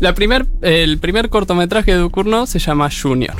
La 0.00 0.14
primer, 0.14 0.46
el 0.62 0.98
primer 0.98 1.28
cortometraje 1.28 1.92
de 1.92 1.98
Ducournau 1.98 2.46
se 2.46 2.58
llama 2.60 2.88
Junior. 2.90 3.34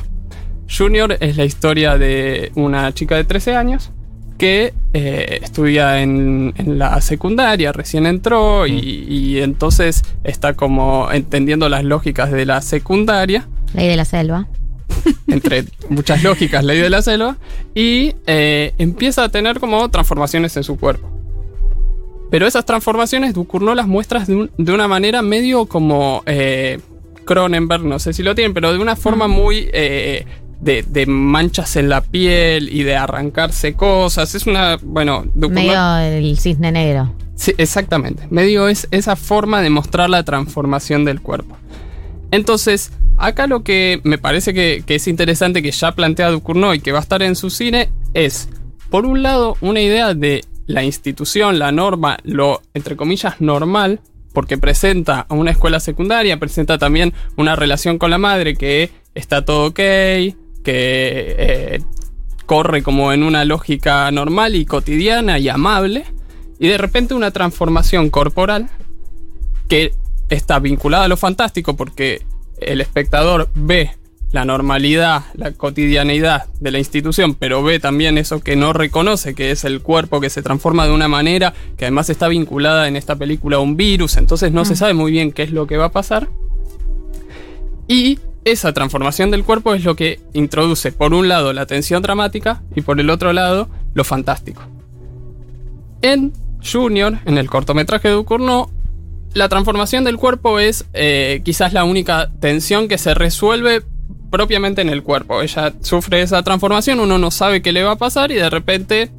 Junior 0.68 1.16
es 1.21 1.37
la 1.37 1.45
historia 1.45 1.97
de 1.97 2.50
una 2.54 2.92
chica 2.92 3.14
de 3.16 3.25
13 3.25 3.54
años 3.57 3.90
que 4.38 4.73
eh, 4.95 5.40
estudia 5.42 6.00
en, 6.00 6.54
en 6.57 6.78
la 6.78 7.00
secundaria, 7.02 7.73
recién 7.73 8.07
entró 8.07 8.66
y, 8.66 8.73
y 9.09 9.38
entonces 9.40 10.02
está 10.25 10.54
como 10.54 11.09
entendiendo 11.12 11.68
las 11.68 11.85
lógicas 11.85 12.30
de 12.30 12.47
la 12.47 12.62
secundaria, 12.62 13.47
Ley 13.75 13.88
de 13.88 13.97
la 13.97 14.04
selva. 14.07 14.47
entre 15.26 15.64
muchas 15.90 16.23
lógicas, 16.23 16.64
ley 16.64 16.78
de 16.80 16.88
la 16.88 17.02
selva, 17.02 17.37
y 17.75 18.14
eh, 18.26 18.73
empieza 18.78 19.25
a 19.25 19.28
tener 19.28 19.61
como 19.61 19.88
transformaciones 19.90 20.57
en 20.57 20.64
su 20.64 20.78
cuerpo. 20.78 21.11
Pero 22.30 22.47
esas 22.47 22.64
transformaciones 22.64 23.35
Ducournau 23.35 23.75
las 23.75 23.87
muestras 23.87 24.26
de, 24.26 24.37
un- 24.37 24.50
de 24.57 24.73
una 24.73 24.88
manera 24.88 25.21
medio 25.23 25.66
como 25.66 26.23
eh, 26.26 26.78
Cronenberg, 27.25 27.85
no 27.85 27.99
sé 27.99 28.12
si 28.12 28.23
lo 28.23 28.35
tienen, 28.35 28.54
pero 28.54 28.73
de 28.73 28.78
una 28.78 28.97
forma 28.97 29.28
muy 29.28 29.68
eh, 29.73 30.25
de, 30.60 30.84
de 30.86 31.06
manchas 31.06 31.76
en 31.76 31.88
la 31.88 32.00
piel 32.00 32.68
y 32.74 32.82
de 32.82 32.96
arrancarse 32.96 33.74
cosas. 33.74 34.34
Es 34.34 34.46
una, 34.46 34.78
bueno, 34.82 35.26
Medio 35.34 35.98
el 35.98 36.38
cisne 36.38 36.72
negro. 36.72 37.14
Sí, 37.34 37.54
exactamente. 37.56 38.26
Medio 38.30 38.68
es 38.68 38.88
esa 38.90 39.14
forma 39.16 39.62
de 39.62 39.70
mostrar 39.70 40.10
la 40.10 40.24
transformación 40.24 41.04
del 41.04 41.20
cuerpo. 41.20 41.56
Entonces, 42.30 42.90
acá 43.16 43.46
lo 43.46 43.62
que 43.62 44.00
me 44.04 44.18
parece 44.18 44.52
que, 44.52 44.82
que 44.84 44.96
es 44.96 45.08
interesante 45.08 45.62
que 45.62 45.70
ya 45.70 45.92
plantea 45.92 46.30
Ducournau 46.30 46.74
y 46.74 46.80
que 46.80 46.92
va 46.92 46.98
a 46.98 47.02
estar 47.02 47.22
en 47.22 47.36
su 47.36 47.50
cine 47.50 47.90
es, 48.12 48.48
por 48.90 49.06
un 49.06 49.22
lado, 49.22 49.56
una 49.60 49.80
idea 49.80 50.14
de 50.14 50.44
la 50.66 50.82
institución, 50.82 51.58
la 51.58 51.72
norma, 51.72 52.18
lo, 52.24 52.60
entre 52.74 52.96
comillas, 52.96 53.40
normal, 53.40 54.00
porque 54.32 54.58
presenta 54.58 55.26
a 55.28 55.34
una 55.34 55.52
escuela 55.52 55.80
secundaria, 55.80 56.38
presenta 56.38 56.76
también 56.78 57.14
una 57.36 57.56
relación 57.56 57.98
con 57.98 58.10
la 58.10 58.18
madre 58.18 58.54
que 58.54 58.90
está 59.14 59.44
todo 59.44 59.68
ok, 59.68 59.80
que 60.68 61.34
eh, 61.38 61.80
corre 62.44 62.82
como 62.82 63.14
en 63.14 63.22
una 63.22 63.46
lógica 63.46 64.10
normal 64.10 64.54
y 64.54 64.66
cotidiana 64.66 65.38
y 65.38 65.48
amable, 65.48 66.04
y 66.58 66.68
de 66.68 66.76
repente 66.76 67.14
una 67.14 67.30
transformación 67.30 68.10
corporal 68.10 68.68
que 69.66 69.94
está 70.28 70.58
vinculada 70.58 71.04
a 71.04 71.08
lo 71.08 71.16
fantástico 71.16 71.75
porque 71.75 72.20
el 72.60 72.82
espectador 72.82 73.48
ve 73.54 73.92
la 74.30 74.44
normalidad, 74.44 75.25
la 75.32 75.52
cotidianeidad 75.52 76.48
de 76.60 76.70
la 76.70 76.78
institución, 76.78 77.34
pero 77.34 77.62
ve 77.62 77.80
también 77.80 78.18
eso 78.18 78.40
que 78.40 78.54
no 78.54 78.75
reconoce, 78.75 79.34
que 79.34 79.52
es 79.52 79.64
el 79.64 79.80
cuerpo 79.80 80.20
que 80.20 80.28
se 80.28 80.42
transforma 80.42 80.87
de 80.87 80.92
una 80.92 81.08
manera 81.08 81.54
que 81.78 81.87
además 81.87 82.10
está 82.10 82.28
vinculada 82.28 82.88
en 82.88 82.96
esta 82.96 83.16
película 83.16 83.56
a 83.56 83.60
un 83.60 83.78
virus, 83.78 84.18
entonces 84.18 84.52
no 84.52 84.66
se 84.66 84.76
sabe 84.76 84.92
muy 84.92 85.12
bien 85.12 85.32
qué 85.32 85.44
es 85.44 85.50
lo 85.50 85.66
que 85.66 85.78
va 85.78 85.87
a 85.87 85.92
pasar. 85.92 86.28
Y 87.87 88.18
esa 88.50 88.72
transformación 88.72 89.30
del 89.30 89.44
cuerpo 89.44 89.74
es 89.74 89.84
lo 89.84 89.96
que 89.96 90.20
introduce, 90.32 90.92
por 90.92 91.14
un 91.14 91.28
lado, 91.28 91.52
la 91.52 91.66
tensión 91.66 92.02
dramática 92.02 92.62
y 92.74 92.82
por 92.82 93.00
el 93.00 93.10
otro 93.10 93.32
lado, 93.32 93.68
lo 93.94 94.04
fantástico. 94.04 94.62
En 96.02 96.32
Junior, 96.64 97.18
en 97.24 97.38
el 97.38 97.48
cortometraje 97.48 98.08
de 98.08 98.14
Ducournau, 98.14 98.70
la 99.34 99.48
transformación 99.48 100.04
del 100.04 100.16
cuerpo 100.16 100.58
es 100.58 100.86
eh, 100.94 101.42
quizás 101.44 101.72
la 101.72 101.84
única 101.84 102.30
tensión 102.40 102.88
que 102.88 102.98
se 102.98 103.14
resuelve 103.14 103.82
propiamente 104.30 104.82
en 104.82 104.88
el 104.88 105.02
cuerpo. 105.02 105.42
Ella 105.42 105.74
sufre 105.80 106.22
esa 106.22 106.42
transformación, 106.42 107.00
uno 107.00 107.18
no 107.18 107.30
sabe 107.30 107.62
qué 107.62 107.72
le 107.72 107.82
va 107.82 107.92
a 107.92 107.96
pasar 107.96 108.30
y 108.30 108.36
de 108.36 108.50
repente 108.50 109.10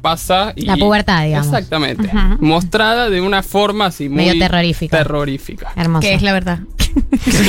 pasa 0.00 0.52
y... 0.56 0.62
La 0.66 0.76
pubertad, 0.76 1.24
digamos. 1.24 1.46
Exactamente. 1.46 2.10
Mostrada 2.40 3.10
de 3.10 3.20
una 3.20 3.42
forma 3.42 3.86
así 3.86 4.08
muy... 4.08 4.24
Medio 4.26 4.38
terrorífica. 4.38 4.98
Terrorífica. 4.98 5.72
Hermoso. 5.76 6.00
Que 6.00 6.14
es 6.14 6.22
la 6.22 6.32
verdad. 6.32 6.60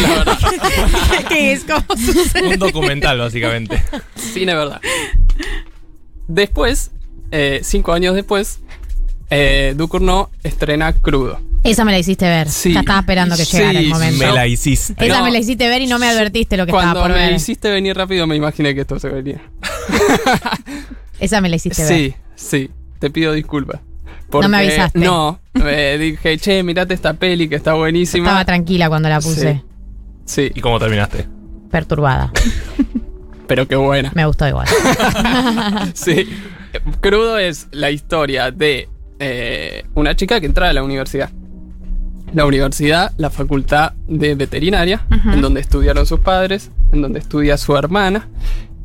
La 0.01 0.10
verdad. 0.10 0.38
que 1.29 1.51
es 1.53 1.63
como 1.63 1.84
sucede. 1.98 2.50
Un 2.50 2.60
documental, 2.60 3.18
básicamente. 3.20 3.82
Cine 4.15 4.53
verdad. 4.56 4.82
Después, 6.27 6.91
eh, 7.32 7.62
cinco 7.63 7.94
años 7.94 8.15
después, 8.15 8.60
eh, 9.29 9.74
Ducournau 9.75 10.29
estrena 10.44 10.94
Crudo. 10.94 11.39
Esa 11.63 11.84
me 11.84 11.91
la 11.91 12.00
hiciste 12.00 12.25
ver. 12.25 12.50
Sí. 12.50 12.74
Ya 12.74 12.79
estaba 12.82 13.00
esperando 13.00 13.36
que 13.36 13.44
Sí, 13.46 13.58
llegara 13.58 13.79
el 13.79 13.89
momento. 13.89 14.25
Me 14.25 14.32
la 14.32 14.48
hiciste. 14.48 14.94
Esa 15.06 15.18
No. 15.20 15.25
me 15.25 15.32
la 15.32 15.39
hiciste 15.39 15.68
ver 15.68 15.82
y 15.82 15.88
no 15.88 16.00
me 16.00 16.08
advertiste 16.08 16.56
lo 16.56 16.65
que 16.65 16.72
Cuando 16.72 16.91
estaba 16.91 17.08
por 17.08 17.15
me 17.18 17.25
ver. 17.25 17.34
hiciste 17.36 17.70
venir 17.70 17.98
rápido 17.98 18.25
me 18.27 18.36
imaginé 18.36 18.74
que 18.74 18.82
esto 18.82 18.98
se 19.00 19.10
venía. 19.10 19.41
Esa 21.20 21.41
me 21.41 21.50
la 21.50 21.56
hiciste 21.58 21.84
ver. 21.84 21.91
Sí, 21.94 22.15
sí, 22.39 22.69
te 23.00 23.10
pido 23.10 23.34
disculpas. 23.34 23.81
No 24.31 24.48
me 24.48 24.58
avisaste. 24.58 25.00
No, 25.00 25.39
me 25.53 25.98
dije, 25.98 26.38
che, 26.38 26.63
mirate 26.63 26.93
esta 26.93 27.13
peli 27.13 27.50
que 27.50 27.55
está 27.55 27.74
buenísima. 27.74 28.27
Estaba 28.27 28.46
tranquila 28.46 28.88
cuando 28.89 29.10
la 29.10 29.19
puse. 29.19 29.63
Sí, 30.25 30.51
¿Y 30.53 30.62
cómo 30.62 30.79
terminaste? 30.79 31.27
Perturbada. 31.72 32.31
pero 33.48 33.67
qué 33.67 33.75
buena. 33.75 34.12
Me 34.13 34.25
gustó 34.25 34.48
igual. 34.48 34.67
Sí. 35.96 36.29
Crudo 37.01 37.39
es 37.39 37.67
la 37.72 37.89
historia 37.89 38.51
de 38.51 38.88
eh, 39.17 39.86
una 39.96 40.15
chica 40.15 40.39
que 40.39 40.46
entra 40.46 40.69
a 40.69 40.74
la 40.74 40.84
universidad. 40.84 41.31
La 42.31 42.46
universidad, 42.46 43.12
la 43.17 43.31
facultad 43.31 43.93
de 44.08 44.36
veterinaria, 44.36 45.01
en 45.34 45.41
donde 45.41 45.62
estudiaron 45.62 46.05
sus 46.05 46.19
padres, 46.19 46.69
en 46.93 47.01
donde 47.01 47.17
estudia 47.17 47.58
su 47.58 47.75
hermana. 47.75 48.27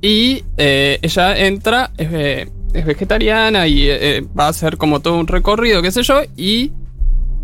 Y 0.00 0.44
eh, 0.56 0.99
ella 1.02 1.37
entra, 1.37 1.90
eh, 1.99 2.49
es 2.75 2.85
vegetariana 2.85 3.66
y 3.66 3.88
eh, 3.88 4.23
va 4.38 4.47
a 4.47 4.49
hacer 4.49 4.76
como 4.76 5.00
todo 5.00 5.19
un 5.19 5.26
recorrido, 5.26 5.81
qué 5.81 5.90
sé 5.90 6.02
yo, 6.02 6.21
y 6.37 6.73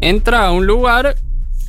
entra 0.01 0.47
a 0.47 0.53
un 0.53 0.67
lugar, 0.67 1.15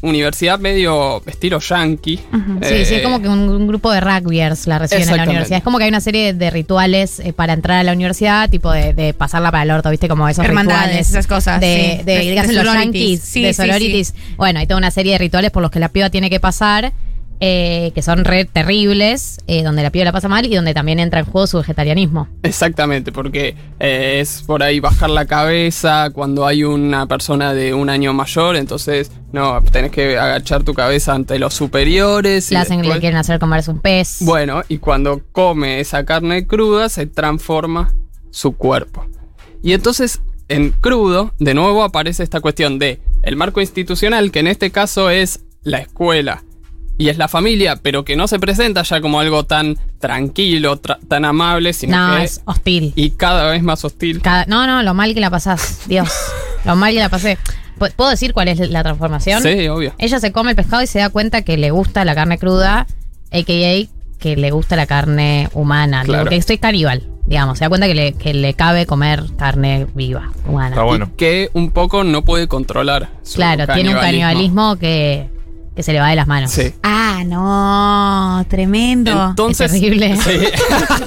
universidad 0.01 0.57
medio 0.59 1.21
estilo 1.27 1.59
yankee. 1.59 2.17
Sí, 2.17 2.23
sí, 2.63 2.73
Eh, 2.95 2.97
es 2.97 3.01
como 3.03 3.21
que 3.21 3.29
un, 3.29 3.39
un 3.49 3.67
grupo 3.67 3.91
de 3.91 4.01
rugbyers 4.01 4.65
la 4.65 4.79
reciben 4.79 5.07
en 5.09 5.17
la 5.17 5.23
universidad. 5.23 5.57
Es 5.59 5.63
como 5.63 5.77
que 5.77 5.83
hay 5.83 5.89
una 5.89 6.01
serie 6.01 6.33
de 6.33 6.49
rituales 6.49 7.19
eh, 7.19 7.33
para 7.33 7.53
entrar 7.53 7.77
a 7.77 7.83
la 7.83 7.93
universidad, 7.93 8.49
tipo 8.49 8.71
de, 8.71 8.93
de 8.95 9.13
pasarla 9.13 9.51
para 9.51 9.63
el 9.63 9.69
orto, 9.71 9.91
¿viste? 9.91 10.07
Como 10.07 10.27
esos 10.27 10.43
Hermandades, 10.43 10.85
rituales. 10.87 11.09
esas 11.11 11.27
cosas, 11.27 11.61
De, 11.61 11.97
sí. 11.99 12.03
de, 12.03 12.41
De- 12.47 12.53
los 12.53 12.65
yankees, 12.65 13.21
Sí, 13.21 13.43
de 13.43 13.53
sí, 13.53 13.61
sororities. 13.61 14.15
Bueno, 14.37 14.59
hay 14.59 14.65
toda 14.65 14.79
una 14.79 14.89
serie 14.91 15.11
de 15.13 15.17
rituales 15.19 15.51
por 15.51 15.61
los 15.61 15.69
que 15.69 15.79
la 15.79 15.89
piba 15.89 16.09
tiene 16.09 16.29
que 16.31 16.39
pasar, 16.39 16.93
eh, 17.43 17.91
que 17.95 18.03
son 18.03 18.23
re 18.23 18.45
terribles, 18.45 19.39
eh, 19.47 19.63
donde 19.63 19.81
la 19.81 19.89
piba 19.89 20.05
la 20.05 20.11
pasa 20.11 20.27
mal 20.27 20.45
y 20.45 20.55
donde 20.55 20.75
también 20.75 20.99
entra 20.99 21.21
en 21.21 21.25
juego 21.25 21.47
su 21.47 21.57
vegetarianismo. 21.57 22.27
Exactamente, 22.43 23.11
porque 23.11 23.55
eh, 23.79 24.19
es 24.21 24.43
por 24.43 24.61
ahí 24.61 24.79
bajar 24.79 25.09
la 25.09 25.25
cabeza 25.25 26.11
cuando 26.13 26.45
hay 26.45 26.63
una 26.63 27.07
persona 27.07 27.55
de 27.55 27.73
un 27.73 27.89
año 27.89 28.13
mayor, 28.13 28.55
entonces 28.55 29.11
no, 29.33 29.59
tenés 29.71 29.89
que 29.89 30.19
agachar 30.19 30.61
tu 30.61 30.75
cabeza 30.75 31.15
ante 31.15 31.39
los 31.39 31.55
superiores. 31.55 32.51
y 32.51 32.53
Le 32.53 32.59
hacen, 32.59 32.87
le 32.87 32.99
quieren 32.99 33.17
hacer 33.17 33.39
comerse 33.39 33.71
un 33.71 33.79
pez. 33.79 34.17
Bueno, 34.19 34.61
y 34.69 34.77
cuando 34.77 35.23
come 35.31 35.79
esa 35.79 36.05
carne 36.05 36.45
cruda 36.45 36.89
se 36.89 37.07
transforma 37.07 37.91
su 38.29 38.55
cuerpo. 38.55 39.07
Y 39.63 39.73
entonces 39.73 40.21
en 40.47 40.73
crudo, 40.73 41.33
de 41.39 41.55
nuevo 41.55 41.83
aparece 41.83 42.21
esta 42.21 42.39
cuestión 42.39 42.77
de 42.77 42.99
el 43.23 43.35
marco 43.35 43.61
institucional, 43.61 44.29
que 44.29 44.41
en 44.41 44.47
este 44.47 44.69
caso 44.69 45.09
es 45.09 45.39
la 45.63 45.79
escuela 45.79 46.43
y 47.01 47.09
es 47.09 47.17
la 47.17 47.27
familia, 47.27 47.75
pero 47.81 48.05
que 48.05 48.15
no 48.15 48.27
se 48.27 48.37
presenta 48.39 48.83
ya 48.83 49.01
como 49.01 49.19
algo 49.19 49.43
tan 49.45 49.77
tranquilo, 49.99 50.81
tra- 50.81 50.99
tan 51.07 51.25
amable, 51.25 51.73
sino 51.73 51.97
no, 52.09 52.17
que 52.17 52.23
es 52.23 52.41
hostil. 52.45 52.93
y 52.95 53.11
cada 53.11 53.49
vez 53.49 53.63
más 53.63 53.83
hostil. 53.85 54.21
Cada- 54.21 54.45
no, 54.45 54.67
no, 54.67 54.83
lo 54.83 54.93
mal 54.93 55.13
que 55.13 55.19
la 55.19 55.29
pasás. 55.29 55.81
Dios. 55.87 56.09
lo 56.65 56.75
mal 56.75 56.93
que 56.93 56.99
la 56.99 57.09
pasé. 57.09 57.37
¿Pu- 57.79 57.91
¿Puedo 57.93 58.09
decir 58.11 58.33
cuál 58.33 58.47
es 58.49 58.59
la 58.69 58.83
transformación? 58.83 59.41
Sí, 59.41 59.67
obvio. 59.67 59.93
Ella 59.97 60.19
se 60.19 60.31
come 60.31 60.51
el 60.51 60.55
pescado 60.55 60.83
y 60.83 60.87
se 60.87 60.99
da 60.99 61.09
cuenta 61.09 61.41
que 61.41 61.57
le 61.57 61.71
gusta 61.71 62.05
la 62.05 62.13
carne 62.13 62.37
cruda, 62.37 62.85
a.k.a. 63.31 63.87
que 64.19 64.35
le 64.35 64.51
gusta 64.51 64.75
la 64.75 64.85
carne 64.85 65.49
humana. 65.53 66.03
Claro. 66.03 66.29
Que 66.29 66.35
estoy 66.35 66.59
caníbal, 66.59 67.07
digamos. 67.25 67.57
Se 67.57 67.65
da 67.65 67.69
cuenta 67.69 67.87
que 67.87 67.95
le, 67.95 68.13
que 68.13 68.35
le 68.35 68.53
cabe 68.53 68.85
comer 68.85 69.23
carne 69.37 69.87
viva, 69.95 70.31
humana. 70.47 70.69
Está 70.69 70.83
bueno. 70.83 71.09
Y 71.13 71.17
que 71.17 71.49
un 71.53 71.71
poco 71.71 72.03
no 72.03 72.23
puede 72.23 72.47
controlar. 72.47 73.09
su 73.23 73.37
claro, 73.37 73.65
tiene 73.73 73.95
un 73.95 73.99
canibalismo 73.99 74.75
que, 74.75 75.30
que 75.75 75.83
se 75.83 75.93
le 75.93 75.99
va 76.01 76.09
de 76.09 76.15
las 76.17 76.27
manos. 76.27 76.51
Sí. 76.51 76.73
Ah, 76.83 77.23
no, 77.25 78.45
tremendo. 78.49 79.29
Entonces, 79.29 79.71
Es 79.73 79.79
terrible. 79.81 80.15
Sí. 80.21 80.39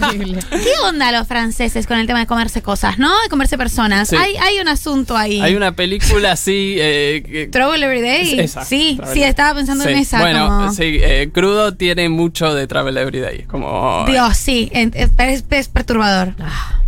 Terrible. 0.00 0.38
¿Qué 0.50 0.70
onda 0.86 1.12
los 1.12 1.28
franceses 1.28 1.86
con 1.86 1.98
el 1.98 2.06
tema 2.06 2.20
de 2.20 2.26
comerse 2.26 2.62
cosas, 2.62 2.98
no? 2.98 3.10
De 3.22 3.28
comerse 3.28 3.58
personas. 3.58 4.08
Sí. 4.08 4.16
Hay, 4.16 4.36
hay 4.36 4.58
un 4.60 4.68
asunto 4.68 5.16
ahí. 5.16 5.40
Hay 5.40 5.54
una 5.54 5.72
película 5.76 6.32
así. 6.32 6.76
eh, 6.78 7.22
que- 7.26 7.46
Trouble 7.48 7.84
Every 7.84 8.00
Day. 8.00 8.40
Esa, 8.40 8.64
sí, 8.64 8.94
Travel 8.96 9.14
sí, 9.14 9.22
estaba 9.22 9.54
pensando 9.54 9.84
en 9.86 9.98
esa. 9.98 10.20
Bueno, 10.20 10.46
como- 10.46 10.72
sí, 10.72 10.98
eh, 11.02 11.28
Crudo 11.32 11.74
tiene 11.74 12.08
mucho 12.08 12.54
de 12.54 12.66
Travel 12.66 12.96
Everyday. 12.96 13.42
Como. 13.44 14.04
Dios, 14.06 14.36
sí, 14.36 14.70
es, 14.72 14.90
es- 15.18 15.44
es 15.50 15.68
perturbador. 15.68 16.34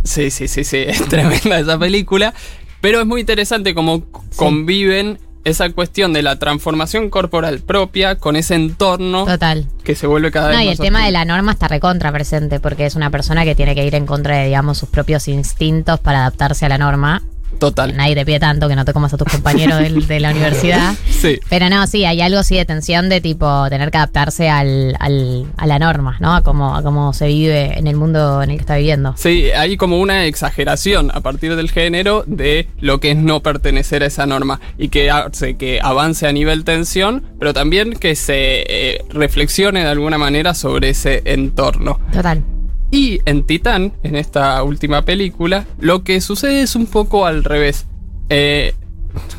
Sí, 0.03 0.31
sí, 0.31 0.47
sí, 0.47 0.63
sí. 0.63 0.77
Es 0.87 1.07
tremenda 1.07 1.59
esa 1.59 1.77
película. 1.77 2.33
Pero 2.81 2.99
es 3.01 3.05
muy 3.07 3.21
interesante 3.21 3.73
cómo 3.73 4.03
conviven 4.35 5.19
esa 5.47 5.69
cuestión 5.69 6.13
de 6.13 6.21
la 6.21 6.37
transformación 6.37 7.09
corporal 7.09 7.59
propia 7.59 8.15
con 8.15 8.35
ese 8.35 8.55
entorno 8.55 9.25
Total. 9.25 9.65
que 9.83 9.95
se 9.95 10.07
vuelve 10.07 10.31
cada 10.31 10.49
vez 10.49 10.57
No, 10.57 10.63
y 10.63 10.67
más 10.67 10.79
el 10.79 10.85
tema 10.85 11.05
de 11.05 11.11
la 11.11 11.25
norma 11.25 11.53
está 11.53 11.67
recontra 11.67 12.11
presente, 12.11 12.59
porque 12.59 12.85
es 12.85 12.95
una 12.95 13.09
persona 13.09 13.45
que 13.45 13.55
tiene 13.55 13.73
que 13.73 13.85
ir 13.85 13.95
en 13.95 14.05
contra 14.05 14.37
de, 14.37 14.45
digamos, 14.45 14.77
sus 14.77 14.89
propios 14.89 15.27
instintos 15.27 15.99
para 15.99 16.19
adaptarse 16.19 16.65
a 16.65 16.69
la 16.69 16.77
norma. 16.77 17.21
Total. 17.59 17.95
Nadie 17.97 18.13
te 18.13 18.23
pide 18.25 18.39
tanto 18.39 18.67
que 18.69 18.75
no 18.75 18.85
te 18.85 18.93
comas 18.93 19.11
a 19.13 19.17
tus 19.17 19.27
compañeros 19.27 20.07
de 20.07 20.19
la 20.19 20.31
universidad. 20.31 20.93
Sí. 21.17 21.39
Pero 21.49 21.67
no, 21.71 21.87
sí, 21.87 22.05
hay 22.05 22.21
algo 22.21 22.43
sí 22.43 22.55
de 22.57 22.65
tensión 22.65 23.09
de 23.09 23.21
tipo 23.21 23.67
tener 23.69 23.89
que 23.89 23.97
adaptarse 23.97 24.49
al, 24.49 24.95
al- 24.99 25.45
a 25.57 25.65
la 25.65 25.79
norma, 25.79 26.15
¿no? 26.19 26.35
A 26.35 26.43
cómo, 26.43 26.75
a 26.75 26.83
cómo 26.83 27.11
se 27.11 27.25
vive 27.25 27.75
en 27.79 27.87
el 27.87 27.95
mundo 27.95 28.43
en 28.43 28.51
el 28.51 28.57
que 28.57 28.61
está 28.61 28.77
viviendo. 28.77 29.15
Sí, 29.17 29.45
hay 29.49 29.77
como 29.77 29.99
una 29.99 30.25
exageración 30.25 31.09
a 31.11 31.21
partir 31.21 31.55
del 31.55 31.71
género 31.71 32.23
de 32.27 32.67
lo 32.81 32.99
que 32.99 33.09
es 33.11 33.17
no 33.17 33.41
pertenecer 33.41 34.03
a 34.03 34.05
esa 34.05 34.27
norma 34.27 34.59
y 34.77 34.89
que 34.89 35.09
hace 35.09 35.57
que 35.57 35.79
avance 35.81 36.27
a 36.27 36.31
nivel 36.31 36.63
tensión, 36.63 37.23
pero 37.39 37.51
también 37.51 37.93
que 37.93 38.15
se 38.15 38.35
eh, 38.67 39.03
reflexione 39.09 39.79
de 39.83 39.89
alguna 39.89 40.19
manera 40.19 40.53
sobre 40.53 40.89
ese 40.89 41.23
entorno. 41.25 41.99
Total. 42.13 42.43
Y 42.89 43.19
en 43.25 43.43
Titán, 43.43 43.93
en 44.03 44.15
esta 44.15 44.63
última 44.63 45.01
película, 45.01 45.65
lo 45.79 46.03
que 46.03 46.21
sucede 46.21 46.61
es 46.61 46.75
un 46.75 46.85
poco 46.85 47.25
al 47.25 47.43
revés. 47.43 47.85
Eh, 48.29 48.73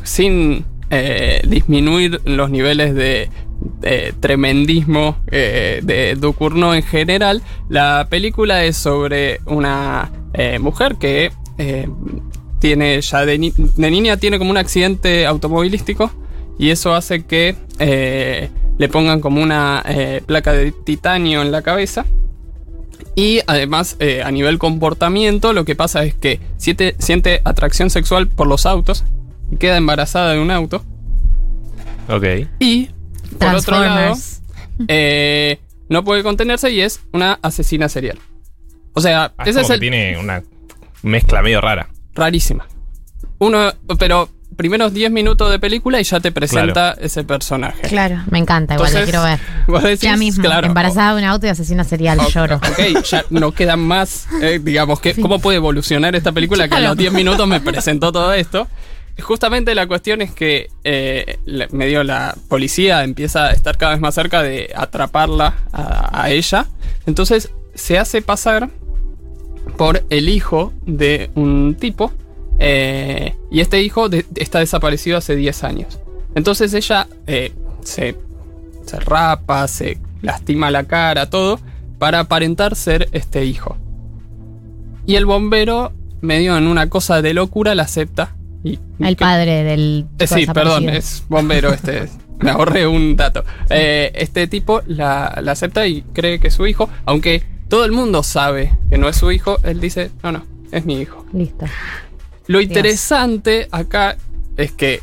sin 0.03 0.65
eh, 0.89 1.41
disminuir 1.47 2.21
los 2.25 2.49
niveles 2.49 2.93
de, 2.93 3.29
tremendismo 4.19 5.17
eh, 5.31 5.81
de 5.83 6.15
Ducournau 6.15 6.73
en 6.73 6.83
general, 6.83 7.41
la 7.69 8.07
película 8.09 8.63
es 8.63 8.77
sobre 8.77 9.41
una 9.45 10.11
mujer 10.59 10.95
que 10.95 11.31
tiene 12.59 13.01
ya 13.01 13.25
de, 13.25 13.51
de 13.57 13.91
niña 13.91 14.15
tiene 14.15 14.37
como 14.37 14.51
un 14.51 14.57
accidente 14.57 15.25
automovilístico 15.25 16.09
y 16.57 16.69
eso 16.69 16.93
hace 16.93 17.25
que 17.25 17.55
le 18.77 18.87
pongan 18.89 19.19
como 19.19 19.41
una 19.41 19.83
placa 20.25 20.53
de 20.53 20.71
titanio 20.71 21.41
en 21.41 21.51
la 21.51 21.61
cabeza. 21.63 22.05
Y 23.15 23.41
además, 23.47 23.95
eh, 23.99 24.21
a 24.23 24.31
nivel 24.31 24.59
comportamiento, 24.59 25.53
lo 25.53 25.65
que 25.65 25.75
pasa 25.75 26.03
es 26.03 26.13
que 26.13 26.39
siente, 26.57 26.95
siente 26.99 27.41
atracción 27.43 27.89
sexual 27.89 28.27
por 28.27 28.47
los 28.47 28.65
autos 28.65 29.03
y 29.51 29.57
queda 29.57 29.77
embarazada 29.77 30.33
de 30.33 30.39
un 30.39 30.51
auto. 30.51 30.83
Ok. 32.09 32.23
Y, 32.59 32.89
por 33.37 33.55
otro 33.55 33.79
lado, 33.79 34.15
eh, 34.87 35.59
no 35.89 36.03
puede 36.03 36.23
contenerse 36.23 36.71
y 36.71 36.81
es 36.81 37.01
una 37.11 37.39
asesina 37.41 37.89
serial. 37.89 38.17
O 38.93 39.01
sea, 39.01 39.33
Ah, 39.37 39.43
ese 39.45 39.61
es 39.61 39.67
que 39.67 39.73
el. 39.73 39.79
tiene 39.79 40.17
una 40.17 40.43
mezcla 41.03 41.41
medio 41.41 41.61
rara. 41.61 41.89
Rarísima. 42.15 42.67
Uno, 43.37 43.71
pero 43.97 44.29
primeros 44.59 44.93
10 44.93 45.09
minutos 45.11 45.49
de 45.49 45.57
película 45.57 46.01
y 46.01 46.03
ya 46.03 46.19
te 46.19 46.33
presenta 46.33 46.91
ese 46.99 47.23
personaje. 47.23 47.81
Claro. 47.83 48.21
Me 48.29 48.39
encanta, 48.39 48.73
igual, 48.73 48.89
Entonces, 48.89 49.09
quiero 49.09 49.23
ver. 49.23 49.39
vos 49.67 49.81
decís, 49.83 50.01
Ya 50.01 50.17
mismo, 50.17 50.43
claro, 50.43 50.67
embarazada 50.67 51.15
de 51.15 51.21
un 51.21 51.27
auto 51.29 51.45
y 51.45 51.49
asesina 51.49 51.85
serial, 51.85 52.19
o- 52.19 52.27
lloro. 52.29 52.57
Ok, 52.57 53.03
ya 53.09 53.23
no 53.29 53.53
queda 53.53 53.77
más, 53.77 54.27
eh, 54.41 54.59
digamos, 54.61 54.99
que, 54.99 55.15
¿cómo 55.15 55.39
puede 55.39 55.55
evolucionar 55.55 56.13
esta 56.13 56.33
película 56.33 56.67
que 56.67 56.75
a 56.75 56.81
los 56.81 56.97
10 56.97 57.13
minutos 57.13 57.47
me 57.47 57.61
presentó 57.61 58.11
todo 58.11 58.33
esto? 58.33 58.67
Justamente 59.21 59.73
la 59.75 59.87
cuestión 59.87 60.21
es 60.21 60.31
que 60.31 60.67
eh, 60.83 61.39
medio 61.71 62.03
la 62.03 62.35
policía 62.49 63.05
empieza 63.05 63.45
a 63.45 63.51
estar 63.51 63.77
cada 63.77 63.93
vez 63.93 64.01
más 64.01 64.13
cerca 64.13 64.43
de 64.43 64.71
atraparla 64.75 65.53
a, 65.71 66.23
a 66.23 66.29
ella. 66.31 66.65
Entonces 67.05 67.49
se 67.75 67.97
hace 67.97 68.21
pasar 68.21 68.69
por 69.77 70.03
el 70.09 70.27
hijo 70.27 70.73
de 70.85 71.29
un 71.35 71.75
tipo. 71.79 72.11
Eh, 72.59 73.35
y 73.51 73.61
este 73.61 73.81
hijo 73.81 74.09
de- 74.09 74.25
está 74.35 74.59
desaparecido 74.59 75.17
hace 75.17 75.35
10 75.35 75.63
años. 75.63 75.99
Entonces 76.35 76.73
ella 76.73 77.07
eh, 77.27 77.53
se, 77.83 78.15
se 78.85 78.99
rapa, 78.99 79.67
se 79.67 79.97
lastima 80.21 80.69
la 80.71 80.83
cara, 80.83 81.29
todo, 81.29 81.59
para 81.97 82.19
aparentar 82.19 82.75
ser 82.75 83.09
este 83.11 83.45
hijo. 83.45 83.77
Y 85.05 85.15
el 85.15 85.25
bombero, 85.25 85.91
medio 86.21 86.55
en 86.57 86.67
una 86.67 86.87
cosa 86.89 87.21
de 87.21 87.33
locura, 87.33 87.73
la 87.75 87.83
acepta. 87.83 88.35
Y, 88.63 88.77
El 88.99 89.15
padre 89.15 89.63
del. 89.63 90.05
eh, 90.19 90.27
sí, 90.27 90.45
perdón, 90.45 90.89
es 90.89 91.23
bombero 91.29 91.73
este. 91.73 92.09
Me 92.39 92.51
ahorré 92.51 92.87
un 92.87 93.15
dato. 93.17 93.43
Eh, 93.69 94.11
este 94.15 94.47
tipo 94.47 94.81
la, 94.87 95.39
la 95.43 95.51
acepta 95.53 95.85
y 95.87 96.03
cree 96.13 96.39
que 96.39 96.47
es 96.49 96.53
su 96.53 96.67
hijo, 96.67 96.89
aunque 97.05 97.43
todo 97.67 97.83
el 97.85 97.91
mundo 97.91 98.23
sabe 98.23 98.71
que 98.89 98.97
no 98.97 99.09
es 99.09 99.17
su 99.17 99.31
hijo, 99.31 99.57
él 99.63 99.81
dice, 99.81 100.09
no, 100.23 100.31
no, 100.31 100.45
es 100.71 100.85
mi 100.85 101.01
hijo. 101.01 101.25
Listo. 101.33 101.65
Lo 102.49 102.59
interesante 102.61 103.67
acá 103.69 104.17
es 104.57 104.71
que, 104.71 105.01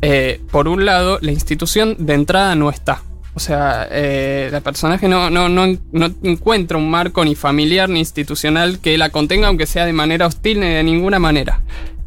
eh, 0.00 0.40
por 0.52 0.68
un 0.68 0.84
lado, 0.84 1.18
la 1.20 1.32
institución 1.32 1.96
de 1.98 2.14
entrada 2.14 2.54
no 2.54 2.70
está. 2.70 3.02
O 3.34 3.40
sea, 3.40 3.88
eh, 3.90 4.48
la 4.52 4.60
personaje 4.60 5.08
no, 5.08 5.28
no, 5.28 5.48
no, 5.48 5.66
no 5.90 6.14
encuentra 6.22 6.78
un 6.78 6.88
marco 6.88 7.24
ni 7.24 7.34
familiar 7.34 7.88
ni 7.88 7.98
institucional 7.98 8.78
que 8.78 8.96
la 8.96 9.10
contenga, 9.10 9.48
aunque 9.48 9.66
sea 9.66 9.86
de 9.86 9.92
manera 9.92 10.28
hostil 10.28 10.60
ni 10.60 10.68
de 10.68 10.84
ninguna 10.84 11.18
manera. 11.18 11.62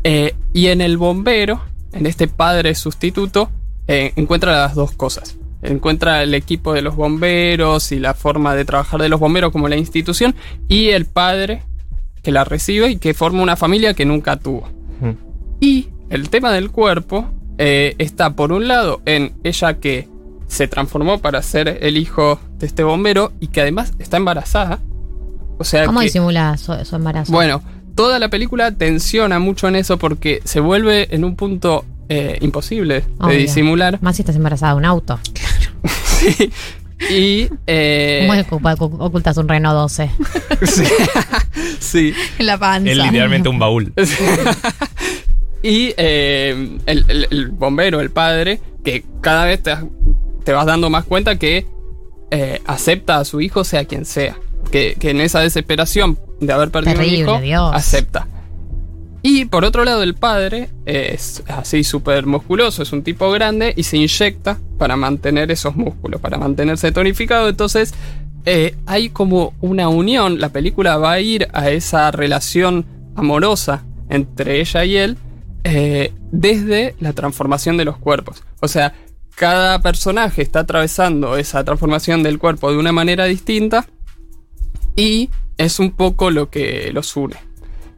Eh, 0.06 0.36
y 0.54 0.68
en 0.68 0.80
el 0.80 0.96
bombero, 0.96 1.62
en 1.92 2.06
este 2.06 2.30
padre 2.30 2.74
sustituto, 2.74 3.52
eh, 3.90 4.14
encuentra 4.16 4.54
las 4.54 4.74
dos 4.74 4.94
cosas. 4.94 5.36
Encuentra 5.62 6.24
el 6.24 6.34
equipo 6.34 6.72
de 6.72 6.82
los 6.82 6.96
bomberos 6.96 7.92
y 7.92 8.00
la 8.00 8.14
forma 8.14 8.56
de 8.56 8.64
trabajar 8.64 9.02
de 9.02 9.10
los 9.10 9.20
bomberos 9.20 9.52
como 9.52 9.68
la 9.68 9.76
institución 9.76 10.34
y 10.70 10.92
el 10.92 11.08
padre 11.08 11.64
que 12.22 12.32
la 12.32 12.44
recibe 12.44 12.90
y 12.90 12.98
que 12.98 13.14
forma 13.14 13.42
una 13.42 13.56
familia 13.56 13.94
que 13.94 14.06
nunca 14.06 14.38
tuvo. 14.38 14.68
Mm. 15.02 15.12
Y 15.60 15.90
el 16.10 16.30
tema 16.30 16.52
del 16.52 16.72
cuerpo 16.72 17.28
eh, 17.58 17.96
está 17.98 18.36
por 18.36 18.52
un 18.52 18.68
lado 18.68 19.02
en 19.06 19.34
ella 19.44 19.80
que 19.80 20.08
se 20.48 20.68
transformó 20.68 21.20
para 21.20 21.42
ser 21.42 21.80
el 21.82 21.98
hijo 21.98 22.40
de 22.60 22.68
este 22.68 22.84
bombero 22.84 23.32
y 23.40 23.48
que 23.48 23.62
además 23.62 23.94
está 24.00 24.18
embarazada. 24.18 24.80
O 25.58 25.64
sea 25.64 25.86
¿Cómo 25.86 26.00
que, 26.00 26.06
disimula 26.06 26.58
su, 26.58 26.74
su 26.84 26.96
embarazo? 26.96 27.32
bueno, 27.32 27.62
toda 27.96 28.20
la 28.20 28.30
película 28.30 28.72
tensiona 28.72 29.40
mucho 29.40 29.68
en 29.68 29.76
eso 29.76 29.98
porque 29.98 30.42
se 30.44 30.60
vuelve 30.60 31.14
en 31.14 31.24
un 31.24 31.36
punto 31.36 31.86
eh, 32.10 32.38
imposible 32.42 33.02
de 33.02 33.06
Obvio. 33.20 33.38
disimular. 33.38 34.00
Más 34.02 34.16
si 34.16 34.24
estás 34.24 34.36
embarazada 34.36 34.74
de 34.74 34.78
un 34.80 34.86
auto. 34.86 35.20
Sí. 36.22 36.52
Y 37.10 37.50
eh, 37.66 38.28
¿Cómo 38.48 38.70
ocultas 39.00 39.36
un 39.38 39.48
Renault 39.48 39.76
12? 39.96 40.12
sí. 40.68 40.84
Sí. 41.82 42.13
La 42.39 42.58
panza. 42.58 42.89
Es 42.91 42.98
literalmente 42.98 43.50
un 43.50 43.60
baúl. 43.60 43.91
Y 45.63 45.94
eh, 45.98 46.78
el, 46.88 47.06
el- 47.08 47.28
el 47.30 47.48
bombero, 47.50 48.02
el 48.02 48.10
padre, 48.10 48.60
que 48.84 49.04
cada 49.22 49.46
vez 49.46 49.62
te, 49.62 49.72
te 50.44 50.54
vas 50.54 50.65
dando 50.65 50.89
más 50.89 51.04
cuenta 51.06 51.38
que 51.38 51.67
eh, 52.32 52.60
acepta 52.65 53.17
a 53.20 53.26
su 53.26 53.41
hijo, 53.41 53.63
sea 53.63 53.86
quien 53.86 54.06
sea. 54.06 54.38
Que, 54.72 54.96
que 55.00 55.12
en 55.12 55.22
esa 55.22 55.39
desesperación 55.41 56.17
de 56.39 56.52
haber 56.54 56.72
perdido 56.72 56.96
Terrible, 56.96 57.24
un 57.26 57.30
hijo, 57.30 57.41
Dios. 57.41 57.72
acepta. 57.76 58.28
Y 59.22 59.46
por 59.46 59.63
otro 59.63 59.86
lado, 59.86 60.02
el 60.02 60.15
padre 60.15 60.70
es 60.88 61.44
así 61.48 61.84
súper 61.84 62.26
musculoso, 62.26 62.82
es 62.82 62.91
un 62.91 63.04
tipo 63.04 63.30
grande 63.30 63.74
y 63.78 63.84
se 63.84 63.98
inyecta 63.98 64.58
para 64.80 64.96
mantener 64.96 65.52
esos 65.52 65.76
músculos, 65.76 66.20
para 66.22 66.39
mantenerse 66.39 66.91
tonificado. 66.91 67.50
Entonces, 67.50 67.94
eh, 68.46 68.76
hay 68.86 69.10
como 69.10 69.54
una 69.62 69.90
unión. 69.90 70.40
La 70.40 70.50
película 70.50 70.98
va 70.98 71.14
a 71.14 71.20
ir 71.20 71.48
a 71.54 71.70
esa 71.70 72.12
relación 72.12 72.86
amorosa 73.16 73.86
entre 74.10 74.60
ella 74.60 74.86
y 74.86 74.98
él 74.98 75.18
eh, 75.64 76.14
desde 76.32 76.96
la 77.00 77.14
transformación 77.14 77.78
de 77.78 77.86
los 77.86 77.98
cuerpos. 77.98 78.44
O 78.60 78.68
sea, 78.68 78.94
cada 79.36 79.82
personaje 79.82 80.42
está 80.42 80.62
atravesando 80.62 81.38
esa 81.38 81.64
transformación 81.64 82.24
del 82.24 82.40
cuerpo 82.40 82.72
de 82.72 82.78
una 82.78 82.92
manera 82.92 83.26
distinta 83.26 83.86
y 84.96 85.30
es 85.58 85.80
un 85.80 85.92
poco 85.92 86.32
lo 86.32 86.50
que 86.50 86.92
los 86.94 87.16
une. 87.16 87.36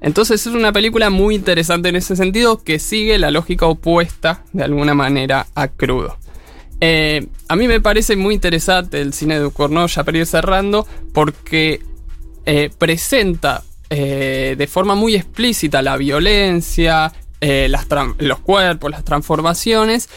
Entonces 0.01 0.45
es 0.45 0.53
una 0.53 0.73
película 0.73 1.09
muy 1.09 1.35
interesante 1.35 1.89
en 1.89 1.95
ese 1.95 2.15
sentido 2.15 2.61
que 2.61 2.77
sigue 2.79 3.17
la 3.17 3.31
lógica 3.31 3.65
opuesta 3.67 4.43
de 4.51 4.63
alguna 4.63 4.93
manera 4.93 5.47
a 5.55 5.69
Crudo. 5.69 6.17
Eh, 6.85 7.27
a 7.47 7.55
mí 7.55 7.65
me 7.69 7.79
parece 7.79 8.17
muy 8.17 8.35
interesante 8.35 8.99
el 8.99 9.13
cine 9.13 9.35
de 9.35 9.39
Ducournau, 9.39 9.87
ya 9.87 10.03
para 10.03 10.17
ir 10.17 10.25
cerrando, 10.25 10.85
porque 11.13 11.81
eh, 12.45 12.71
presenta 12.77 13.63
eh, 13.89 14.55
de 14.57 14.67
forma 14.67 14.93
muy 14.93 15.15
explícita 15.15 15.81
la 15.81 15.95
violencia, 15.95 17.13
los 18.19 18.39
cuerpos, 18.39 18.91
las 18.91 19.03
transformaciones, 19.03 20.09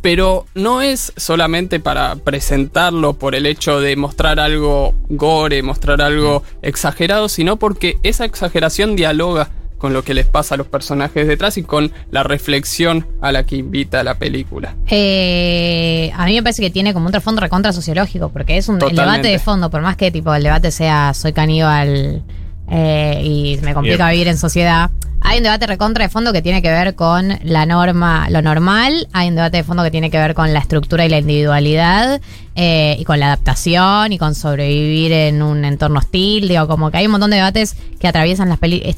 pero 0.00 0.46
no 0.54 0.80
es 0.80 1.12
solamente 1.16 1.80
para 1.80 2.16
presentarlo 2.16 3.12
por 3.14 3.34
el 3.34 3.44
hecho 3.44 3.80
de 3.80 3.94
mostrar 3.94 4.40
algo 4.40 4.94
gore, 5.10 5.62
mostrar 5.62 6.00
algo 6.00 6.42
exagerado, 6.62 7.28
sino 7.28 7.58
porque 7.58 7.98
esa 8.02 8.24
exageración 8.24 8.96
dialoga 8.96 9.50
con 9.78 9.92
lo 9.92 10.02
que 10.02 10.14
les 10.14 10.26
pasa 10.26 10.54
a 10.54 10.58
los 10.58 10.66
personajes 10.66 11.26
detrás 11.26 11.58
y 11.58 11.62
con 11.62 11.92
la 12.10 12.22
reflexión 12.22 13.06
a 13.20 13.32
la 13.32 13.44
que 13.44 13.56
invita 13.56 14.02
la 14.02 14.14
película. 14.14 14.74
Eh, 14.88 16.10
a 16.14 16.24
mí 16.26 16.34
me 16.34 16.42
parece 16.42 16.62
que 16.62 16.70
tiene 16.70 16.92
como 16.94 17.06
un 17.06 17.12
trasfondo 17.12 17.40
recontra 17.40 17.72
sociológico, 17.72 18.30
porque 18.30 18.56
es 18.56 18.68
un 18.68 18.82
el 18.82 18.96
debate 18.96 19.28
de 19.28 19.38
fondo, 19.38 19.70
por 19.70 19.82
más 19.82 19.96
que 19.96 20.10
tipo 20.10 20.34
el 20.34 20.42
debate 20.42 20.70
sea 20.70 21.12
soy 21.14 21.32
caníbal 21.32 22.22
eh, 22.70 23.20
y 23.22 23.58
me 23.62 23.74
complica 23.74 24.06
Bien. 24.06 24.12
vivir 24.12 24.28
en 24.28 24.38
sociedad. 24.38 24.90
Hay 25.28 25.38
un 25.38 25.42
debate 25.42 25.66
recontra 25.66 26.04
de 26.04 26.08
fondo 26.08 26.32
que 26.32 26.40
tiene 26.40 26.62
que 26.62 26.70
ver 26.70 26.94
con 26.94 27.36
la 27.42 27.66
norma, 27.66 28.30
lo 28.30 28.42
normal. 28.42 29.08
Hay 29.12 29.28
un 29.28 29.34
debate 29.34 29.56
de 29.56 29.64
fondo 29.64 29.82
que 29.82 29.90
tiene 29.90 30.08
que 30.08 30.18
ver 30.18 30.34
con 30.34 30.52
la 30.52 30.60
estructura 30.60 31.04
y 31.04 31.08
la 31.08 31.18
individualidad. 31.18 32.20
eh, 32.58 32.96
y 32.98 33.04
con 33.04 33.20
la 33.20 33.26
adaptación 33.26 34.12
y 34.12 34.18
con 34.18 34.34
sobrevivir 34.34 35.12
en 35.12 35.42
un 35.42 35.64
entorno 35.66 35.98
hostil. 35.98 36.48
Digo, 36.48 36.66
como 36.68 36.90
que 36.90 36.96
hay 36.96 37.04
un 37.06 37.12
montón 37.12 37.28
de 37.30 37.36
debates 37.36 37.76
que 38.00 38.08
atraviesan 38.08 38.48
las 38.48 38.58
películas, 38.58 38.96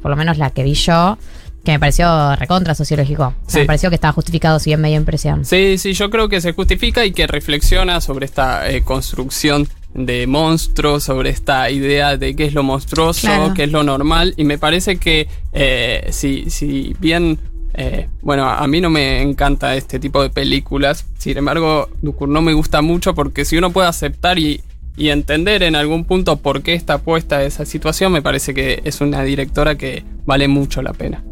por 0.00 0.10
lo 0.10 0.16
menos 0.16 0.38
la 0.38 0.48
que 0.48 0.62
vi 0.62 0.72
yo, 0.72 1.18
que 1.64 1.72
me 1.72 1.78
pareció 1.80 2.34
recontra 2.36 2.74
sociológico. 2.74 3.24
O 3.24 3.30
sea, 3.50 3.52
Sí. 3.52 3.58
Me 3.58 3.66
pareció 3.66 3.90
que 3.90 3.96
estaba 3.96 4.12
justificado, 4.12 4.58
si 4.58 4.70
bien 4.70 4.80
me 4.80 4.88
dio 4.88 4.96
impresión. 4.96 5.44
Sí, 5.44 5.76
sí, 5.76 5.92
yo 5.92 6.08
creo 6.08 6.30
que 6.30 6.40
se 6.40 6.52
justifica 6.52 7.04
y 7.04 7.12
que 7.12 7.26
reflexiona 7.26 8.00
sobre 8.00 8.24
esta 8.24 8.70
eh, 8.70 8.82
construcción 8.82 9.68
de 9.94 10.26
monstruos, 10.26 11.04
sobre 11.04 11.30
esta 11.30 11.70
idea 11.70 12.16
de 12.16 12.34
qué 12.34 12.44
es 12.44 12.52
lo 12.54 12.62
monstruoso, 12.62 13.26
Claro. 13.28 13.54
qué 13.54 13.64
es 13.64 13.72
lo 13.72 13.82
normal. 13.84 14.34
Y 14.36 14.44
me 14.44 14.58
parece 14.58 14.96
que 14.96 15.28
eh, 15.52 16.08
si, 16.10 16.50
si 16.50 16.94
bien, 16.98 17.38
eh, 17.74 18.08
bueno, 18.22 18.48
a 18.48 18.66
mí 18.66 18.80
no 18.80 18.90
me 18.90 19.22
encanta 19.22 19.76
este 19.76 19.98
tipo 20.00 20.22
de 20.22 20.30
películas, 20.30 21.06
sin 21.18 21.38
embargo, 21.38 21.88
no 22.02 22.42
me 22.42 22.52
gusta 22.54 22.82
mucho 22.82 23.14
porque 23.14 23.44
si 23.44 23.56
uno 23.56 23.70
puede 23.70 23.88
aceptar 23.88 24.38
y, 24.38 24.60
y 24.96 25.08
entender 25.10 25.62
en 25.62 25.74
algún 25.76 26.04
punto 26.04 26.36
por 26.36 26.62
qué 26.62 26.74
está 26.74 26.98
puesta 26.98 27.42
esa 27.44 27.64
situación, 27.64 28.12
me 28.12 28.22
parece 28.22 28.52
que 28.54 28.80
es 28.84 29.00
una 29.00 29.22
directora 29.22 29.76
que 29.76 30.04
vale 30.26 30.48
mucho 30.48 30.82
la 30.82 30.92
pena. 30.92 31.22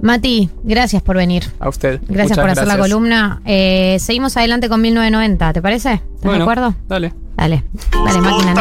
Mati, 0.00 0.50
gracias 0.62 1.02
por 1.02 1.16
venir. 1.16 1.44
A 1.58 1.68
usted. 1.68 2.00
Gracias 2.08 2.30
Muchas 2.30 2.38
por 2.38 2.50
hacer 2.50 2.66
la 2.66 2.78
columna. 2.78 3.40
Eh, 3.44 3.96
seguimos 4.00 4.36
adelante 4.36 4.68
con 4.68 4.80
1990, 4.80 5.52
¿te 5.52 5.62
parece? 5.62 5.92
¿Estás 5.94 6.20
de 6.22 6.28
Bueno, 6.28 6.44
acuerdo? 6.44 6.74
Dale. 6.88 7.12
Dale, 7.36 7.64
dale, 7.92 8.20
máquina, 8.22 8.54